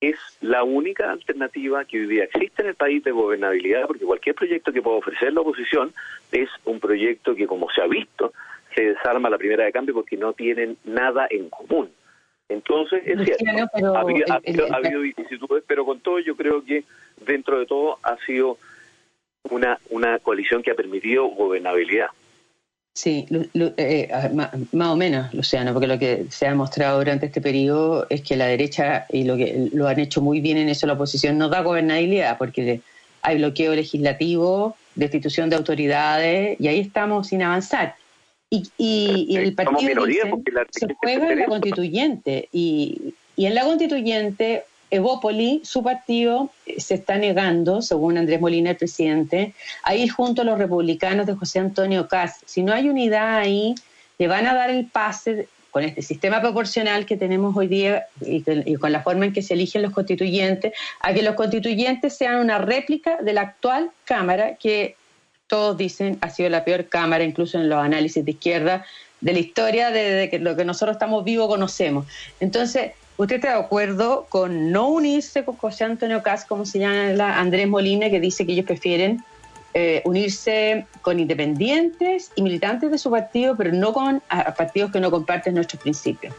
es 0.00 0.16
la 0.40 0.62
única 0.62 1.10
alternativa 1.10 1.84
que 1.84 2.02
hoy 2.02 2.06
día 2.06 2.24
existe 2.24 2.62
en 2.62 2.68
el 2.68 2.74
país 2.76 3.02
de 3.02 3.10
gobernabilidad, 3.10 3.88
porque 3.88 4.04
cualquier 4.04 4.36
proyecto 4.36 4.72
que 4.72 4.80
pueda 4.80 4.98
ofrecer 4.98 5.32
la 5.32 5.40
oposición 5.40 5.92
es 6.30 6.48
un 6.64 6.78
proyecto 6.78 7.34
que, 7.34 7.48
como 7.48 7.68
se 7.70 7.82
ha 7.82 7.88
visto, 7.88 8.32
se 8.76 8.94
desarma 8.94 9.28
la 9.28 9.38
primera 9.38 9.64
de 9.64 9.72
cambio 9.72 9.94
porque 9.94 10.16
no 10.16 10.32
tienen 10.34 10.76
nada 10.84 11.26
en 11.28 11.50
común. 11.50 11.90
Entonces, 12.48 13.02
es 13.06 13.36
cierto, 13.38 13.96
ha, 13.96 14.00
habido, 14.00 15.00
vicisitudes, 15.00 15.64
pero 15.66 15.84
con 15.84 16.00
todo 16.00 16.18
yo 16.18 16.36
creo 16.36 16.64
que 16.64 16.84
dentro 17.24 17.58
de 17.58 17.66
todo 17.66 17.98
ha 18.02 18.16
sido 18.26 18.58
una, 19.50 19.78
una 19.90 20.18
coalición 20.18 20.62
que 20.62 20.70
ha 20.70 20.74
permitido 20.74 21.26
gobernabilidad. 21.26 22.08
Sí, 22.94 23.26
eh, 23.78 24.10
más, 24.34 24.88
o 24.88 24.96
menos, 24.96 25.32
Luciano, 25.32 25.72
porque 25.72 25.86
lo 25.86 25.98
que 25.98 26.26
se 26.28 26.46
ha 26.46 26.50
demostrado 26.50 26.98
durante 26.98 27.24
este 27.24 27.40
periodo 27.40 28.06
es 28.10 28.20
que 28.20 28.36
la 28.36 28.46
derecha, 28.46 29.06
y 29.08 29.24
lo 29.24 29.36
que 29.36 29.70
lo 29.72 29.88
han 29.88 29.98
hecho 29.98 30.20
muy 30.20 30.40
bien 30.40 30.58
en 30.58 30.68
eso 30.68 30.86
la 30.86 30.92
oposición, 30.92 31.38
no 31.38 31.48
da 31.48 31.62
gobernabilidad, 31.62 32.36
porque 32.36 32.82
hay 33.22 33.38
bloqueo 33.38 33.74
legislativo, 33.74 34.76
destitución 34.94 35.48
de 35.48 35.56
autoridades, 35.56 36.60
y 36.60 36.68
ahí 36.68 36.80
estamos 36.80 37.28
sin 37.28 37.42
avanzar. 37.42 37.96
Y, 38.78 39.34
el 39.36 39.54
partido 39.54 40.04
se 40.70 40.94
juega 41.00 41.32
en 41.32 41.38
la 41.38 41.46
constituyente 41.46 42.48
y, 42.52 43.14
en 43.38 43.54
la 43.54 43.64
constituyente 43.64 44.64
Evópoli, 44.90 45.62
su 45.64 45.82
partido, 45.82 46.50
eh, 46.66 46.78
se 46.78 46.94
está 46.94 47.16
negando, 47.16 47.80
según 47.80 48.18
Andrés 48.18 48.42
Molina, 48.42 48.70
el 48.70 48.76
presidente, 48.76 49.54
a 49.84 49.94
ir 49.94 50.10
junto 50.10 50.42
a 50.42 50.44
los 50.44 50.58
republicanos 50.58 51.26
de 51.26 51.32
José 51.34 51.60
Antonio 51.60 52.08
Caz. 52.08 52.40
Si 52.44 52.62
no 52.62 52.74
hay 52.74 52.90
unidad 52.90 53.38
ahí, 53.38 53.74
le 54.18 54.28
van 54.28 54.46
a 54.46 54.52
dar 54.52 54.68
el 54.68 54.84
pase 54.84 55.48
con 55.70 55.84
este 55.84 56.02
sistema 56.02 56.42
proporcional 56.42 57.06
que 57.06 57.16
tenemos 57.16 57.56
hoy 57.56 57.68
día 57.68 58.04
y, 58.20 58.44
y, 58.46 58.74
con 58.74 58.92
la 58.92 59.02
forma 59.02 59.24
en 59.24 59.32
que 59.32 59.40
se 59.40 59.54
eligen 59.54 59.80
los 59.80 59.92
constituyentes, 59.92 60.74
a 61.00 61.14
que 61.14 61.22
los 61.22 61.36
constituyentes 61.36 62.14
sean 62.14 62.36
una 62.36 62.58
réplica 62.58 63.16
de 63.22 63.32
la 63.32 63.40
actual 63.40 63.90
Cámara 64.04 64.56
que 64.56 64.96
todos 65.52 65.76
dicen 65.76 66.16
ha 66.22 66.30
sido 66.30 66.48
la 66.48 66.64
peor 66.64 66.86
Cámara, 66.86 67.24
incluso 67.24 67.58
en 67.58 67.68
los 67.68 67.78
análisis 67.78 68.24
de 68.24 68.30
izquierda, 68.30 68.86
de 69.20 69.34
la 69.34 69.38
historia 69.38 69.90
de, 69.90 70.30
que 70.30 70.38
lo 70.38 70.56
que 70.56 70.64
nosotros 70.64 70.94
estamos 70.94 71.24
vivos 71.24 71.46
conocemos. 71.46 72.06
Entonces, 72.40 72.92
¿usted 73.18 73.36
está 73.36 73.58
de 73.58 73.62
acuerdo 73.62 74.24
con 74.30 74.72
no 74.72 74.88
unirse 74.88 75.44
con 75.44 75.56
José 75.56 75.84
Antonio 75.84 76.22
Cas, 76.22 76.46
como 76.46 76.64
se 76.64 76.78
llama 76.78 77.38
Andrés 77.38 77.68
Molina, 77.68 78.08
que 78.08 78.18
dice 78.18 78.46
que 78.46 78.52
ellos 78.52 78.64
prefieren 78.64 79.22
eh, 79.74 80.00
unirse 80.06 80.86
con 81.02 81.20
independientes 81.20 82.32
y 82.34 82.40
militantes 82.40 82.90
de 82.90 82.96
su 82.96 83.10
partido, 83.10 83.54
pero 83.54 83.72
no 83.72 83.92
con 83.92 84.22
partidos 84.56 84.90
que 84.90 85.00
no 85.00 85.10
comparten 85.10 85.52
nuestros 85.52 85.82
principios? 85.82 86.34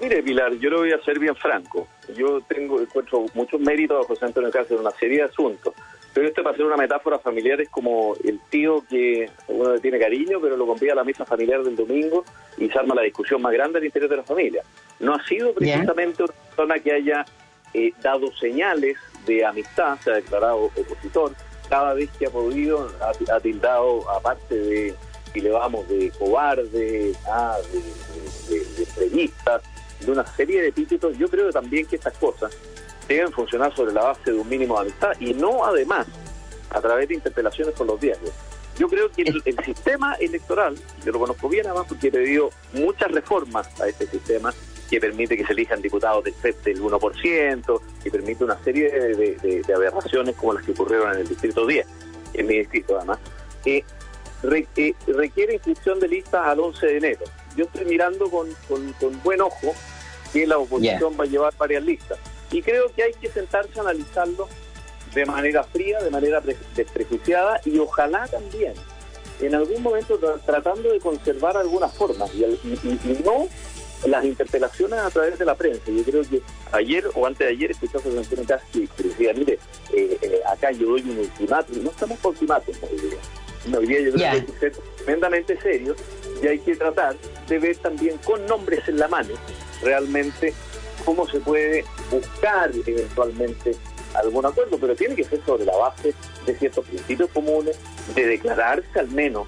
Mire, 0.00 0.22
Pilar, 0.22 0.52
yo 0.58 0.70
lo 0.70 0.78
voy 0.78 0.92
a 0.92 1.02
ser 1.02 1.18
bien 1.18 1.34
franco. 1.34 1.88
Yo 2.16 2.40
tengo 2.42 2.80
encuentro 2.80 3.26
muchos 3.34 3.60
méritos 3.60 4.04
a 4.04 4.06
José 4.06 4.26
Antonio 4.26 4.52
Cas 4.52 4.70
en 4.70 4.78
una 4.78 4.92
serie 4.92 5.18
de 5.18 5.22
asuntos. 5.24 5.74
Pero 6.14 6.28
esto 6.28 6.44
para 6.44 6.54
hacer 6.54 6.64
una 6.64 6.76
metáfora 6.76 7.18
familiar 7.18 7.60
es 7.60 7.68
como 7.68 8.14
el 8.22 8.38
tío 8.48 8.84
que 8.88 9.28
uno 9.48 9.74
le 9.74 9.80
tiene 9.80 9.98
cariño, 9.98 10.38
pero 10.40 10.56
lo 10.56 10.64
convida 10.64 10.92
a 10.92 10.96
la 10.96 11.04
mesa 11.04 11.24
familiar 11.24 11.64
del 11.64 11.74
domingo 11.74 12.24
y 12.56 12.68
se 12.68 12.78
arma 12.78 12.94
la 12.94 13.02
discusión 13.02 13.42
más 13.42 13.52
grande 13.52 13.78
al 13.78 13.84
interior 13.84 14.08
de 14.08 14.18
la 14.18 14.22
familia. 14.22 14.62
No 15.00 15.14
ha 15.14 15.26
sido 15.26 15.52
precisamente 15.52 16.22
una 16.22 16.32
persona 16.32 16.78
que 16.78 16.92
haya 16.92 17.26
eh, 17.74 17.92
dado 18.00 18.32
señales 18.36 18.96
de 19.26 19.44
amistad, 19.44 19.98
se 20.04 20.12
ha 20.12 20.14
declarado 20.14 20.66
opositor, 20.66 21.32
cada 21.68 21.94
vez 21.94 22.08
que 22.16 22.26
ha 22.26 22.30
podido 22.30 22.88
ha, 23.00 23.40
tildado, 23.40 24.08
aparte 24.08 24.54
de, 24.54 24.94
si 25.32 25.40
le 25.40 25.50
vamos, 25.50 25.88
de 25.88 26.12
cobarde, 26.16 27.12
ah, 27.26 27.56
de, 27.72 28.56
de, 28.56 29.10
de, 29.10 29.30
de 30.00 30.12
una 30.12 30.24
serie 30.26 30.62
de 30.62 30.68
epítetos, 30.68 31.18
yo 31.18 31.28
creo 31.28 31.50
también 31.50 31.86
que 31.86 31.96
estas 31.96 32.16
cosas 32.18 32.56
deben 33.08 33.32
funcionar 33.32 33.74
sobre 33.74 33.92
la 33.92 34.02
base 34.02 34.32
de 34.32 34.38
un 34.38 34.48
mínimo 34.48 34.74
de 34.74 34.82
amistad 34.82 35.12
y 35.20 35.34
no 35.34 35.64
además 35.64 36.06
a 36.70 36.80
través 36.80 37.08
de 37.08 37.14
interpelaciones 37.14 37.74
por 37.74 37.86
los 37.86 38.00
diarios. 38.00 38.32
Yo 38.78 38.88
creo 38.88 39.08
que 39.10 39.22
el, 39.22 39.42
sistema 39.64 40.14
electoral, 40.14 40.76
yo 41.04 41.12
lo 41.12 41.20
conozco 41.20 41.48
bien 41.48 41.66
además 41.66 41.86
porque 41.88 42.08
he 42.08 42.10
pedido 42.10 42.50
muchas 42.72 43.10
reformas 43.12 43.68
a 43.80 43.86
este 43.86 44.06
sistema 44.06 44.52
que 44.90 45.00
permite 45.00 45.36
que 45.36 45.46
se 45.46 45.52
elijan 45.52 45.80
diputados 45.80 46.24
del, 46.24 46.34
del 46.64 46.82
1%, 46.82 47.80
que 48.02 48.10
permite 48.10 48.44
una 48.44 48.62
serie 48.64 48.90
de, 48.90 49.62
aberraciones 49.74 50.34
como 50.34 50.54
las 50.54 50.64
que 50.64 50.72
ocurrieron 50.72 51.12
en 51.14 51.20
el 51.20 51.28
Distrito 51.28 51.66
10, 51.66 51.86
en 52.34 52.46
mi 52.46 52.58
distrito 52.58 52.96
además, 52.96 53.18
que 53.62 53.84
eh, 54.76 54.94
requiere 55.06 55.54
inscripción 55.54 56.00
de 56.00 56.08
listas 56.08 56.44
al 56.44 56.58
11 56.58 56.86
de 56.86 56.96
enero. 56.96 57.24
Yo 57.56 57.64
estoy 57.66 57.84
mirando 57.84 58.28
con, 58.28 58.48
con, 58.68 59.22
buen 59.22 59.40
ojo 59.40 59.72
que 60.32 60.46
la 60.46 60.58
oposición 60.58 61.14
va 61.18 61.24
a 61.24 61.28
llevar 61.28 61.54
varias 61.56 61.84
listas 61.84 62.18
y 62.54 62.62
creo 62.62 62.86
que 62.94 63.02
hay 63.02 63.12
que 63.14 63.28
sentarse 63.28 63.76
a 63.80 63.82
analizarlo 63.82 64.48
de 65.12 65.26
manera 65.26 65.64
fría, 65.64 66.00
de 66.00 66.10
manera 66.10 66.40
desprejuiciada 66.76 67.60
y 67.64 67.78
ojalá 67.80 68.28
también 68.28 68.74
en 69.40 69.54
algún 69.56 69.82
momento 69.82 70.18
tratando 70.46 70.92
de 70.92 71.00
conservar 71.00 71.56
algunas 71.56 71.92
formas 71.92 72.30
y, 72.32 72.44
no 73.24 73.48
las 74.06 74.24
interpelaciones 74.24 75.00
a 75.00 75.10
través 75.10 75.36
de 75.38 75.44
la 75.44 75.56
prensa. 75.56 75.82
Yo 75.86 76.04
creo 76.04 76.22
que 76.22 76.42
ayer 76.72 77.04
o 77.14 77.26
antes 77.26 77.40
de 77.40 77.54
ayer 77.54 77.70
escuchamos 77.72 78.06
a 78.06 78.20
Antonio 78.20 78.44
Casti 78.46 78.86
que 78.86 79.02
decía, 79.02 79.32
mire, 79.32 79.58
eh, 79.92 80.18
eh, 80.22 80.40
acá 80.46 80.70
yo 80.70 80.90
doy 80.90 81.02
un 81.02 81.18
ultimátum, 81.18 81.82
no 81.82 81.90
estamos 81.90 82.18
por 82.18 82.32
ultimátum 82.32 82.74
hoy 82.82 83.00
día. 83.00 83.18
No, 83.66 83.78
hoy 83.78 83.86
día 83.86 84.00
yo 84.00 84.12
creo 84.12 84.30
que 84.30 84.36
hay 84.36 84.42
que 84.42 84.58
ser 84.58 84.72
tremendamente 84.98 85.60
serios 85.60 85.96
y 86.40 86.46
hay 86.46 86.58
que 86.60 86.76
tratar 86.76 87.16
de 87.48 87.58
ver 87.58 87.76
también 87.78 88.16
con 88.18 88.44
nombres 88.46 88.86
en 88.88 88.98
la 88.98 89.08
mano 89.08 89.34
realmente 89.82 90.54
cómo 91.04 91.26
se 91.28 91.40
puede 91.40 91.84
buscar 92.10 92.70
eventualmente 92.86 93.76
algún 94.14 94.46
acuerdo, 94.46 94.78
pero 94.78 94.94
tiene 94.94 95.14
que 95.14 95.24
ser 95.24 95.40
sobre 95.44 95.64
la 95.64 95.76
base 95.76 96.14
de 96.46 96.54
ciertos 96.56 96.86
principios 96.86 97.30
comunes, 97.30 97.78
de 98.14 98.26
declararse 98.26 98.98
al 98.98 99.08
menos 99.08 99.46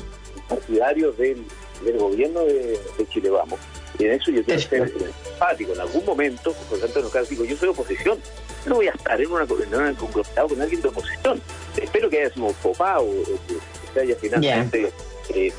partidarios 0.48 1.16
del, 1.18 1.44
del 1.84 1.98
gobierno 1.98 2.40
de, 2.44 2.78
Chile 3.10 3.30
Vamos. 3.30 3.60
Y 3.98 4.04
en 4.04 4.12
eso 4.12 4.30
yo 4.30 4.44
quiero 4.44 4.60
ser 4.60 4.92
empático. 5.32 5.72
En 5.72 5.80
algún 5.80 6.04
momento, 6.04 6.52
por 6.68 6.78
ejemplo, 6.78 7.10
en 7.14 7.28
digo, 7.28 7.44
yo 7.44 7.56
soy 7.56 7.68
oposición, 7.70 8.18
no 8.66 8.76
voy 8.76 8.88
a 8.88 8.90
estar 8.90 9.20
en 9.20 9.30
una 9.30 9.44
en 9.44 9.94
con 9.94 10.60
alguien 10.60 10.82
de 10.82 10.88
oposición. 10.88 11.40
Espero 11.76 12.10
que 12.10 12.20
haya 12.20 12.34
sido 12.34 12.46
un 12.46 12.54
papá 12.54 13.00
o, 13.00 13.10
que 13.46 13.56
se 13.94 14.00
haya 14.00 14.16
finalmente 14.16 14.92
eh, 15.30 15.52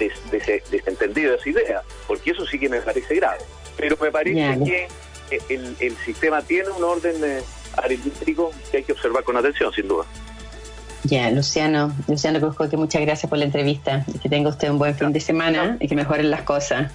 desentendido 0.70 1.32
de 1.32 1.38
esa 1.38 1.50
idea, 1.50 1.84
porque 2.08 2.32
eso 2.32 2.46
sí 2.46 2.60
que 2.60 2.70
me 2.70 2.82
parece 2.82 3.16
grave. 3.16 3.40
Pero 3.78 3.98
me 4.00 4.12
parece 4.12 4.60
que 4.64 4.88
el, 5.50 5.76
el 5.80 5.98
sistema 5.98 6.42
tiene 6.42 6.70
un 6.70 6.84
orden 6.84 7.16
eh, 7.24 7.42
aritmético 7.78 8.52
que 8.72 8.78
hay 8.78 8.84
que 8.84 8.94
observar 8.94 9.24
con 9.24 9.38
atención, 9.38 9.72
sin 9.74 9.88
duda. 9.88 10.06
Ya, 11.04 11.32
Luciano, 11.32 11.94
Luciano 12.08 12.54
que 12.70 12.78
muchas 12.78 13.02
gracias 13.02 13.30
por 13.30 13.38
la 13.40 13.46
entrevista 13.46 14.06
que 14.22 14.28
tenga 14.28 14.50
usted 14.50 14.70
un 14.70 14.78
buen 14.78 14.94
fin 14.94 15.14
de 15.14 15.22
semana 15.22 15.78
y 15.80 15.88
que 15.88 15.96
mejoren 15.96 16.30
las 16.30 16.42
cosas. 16.42 16.92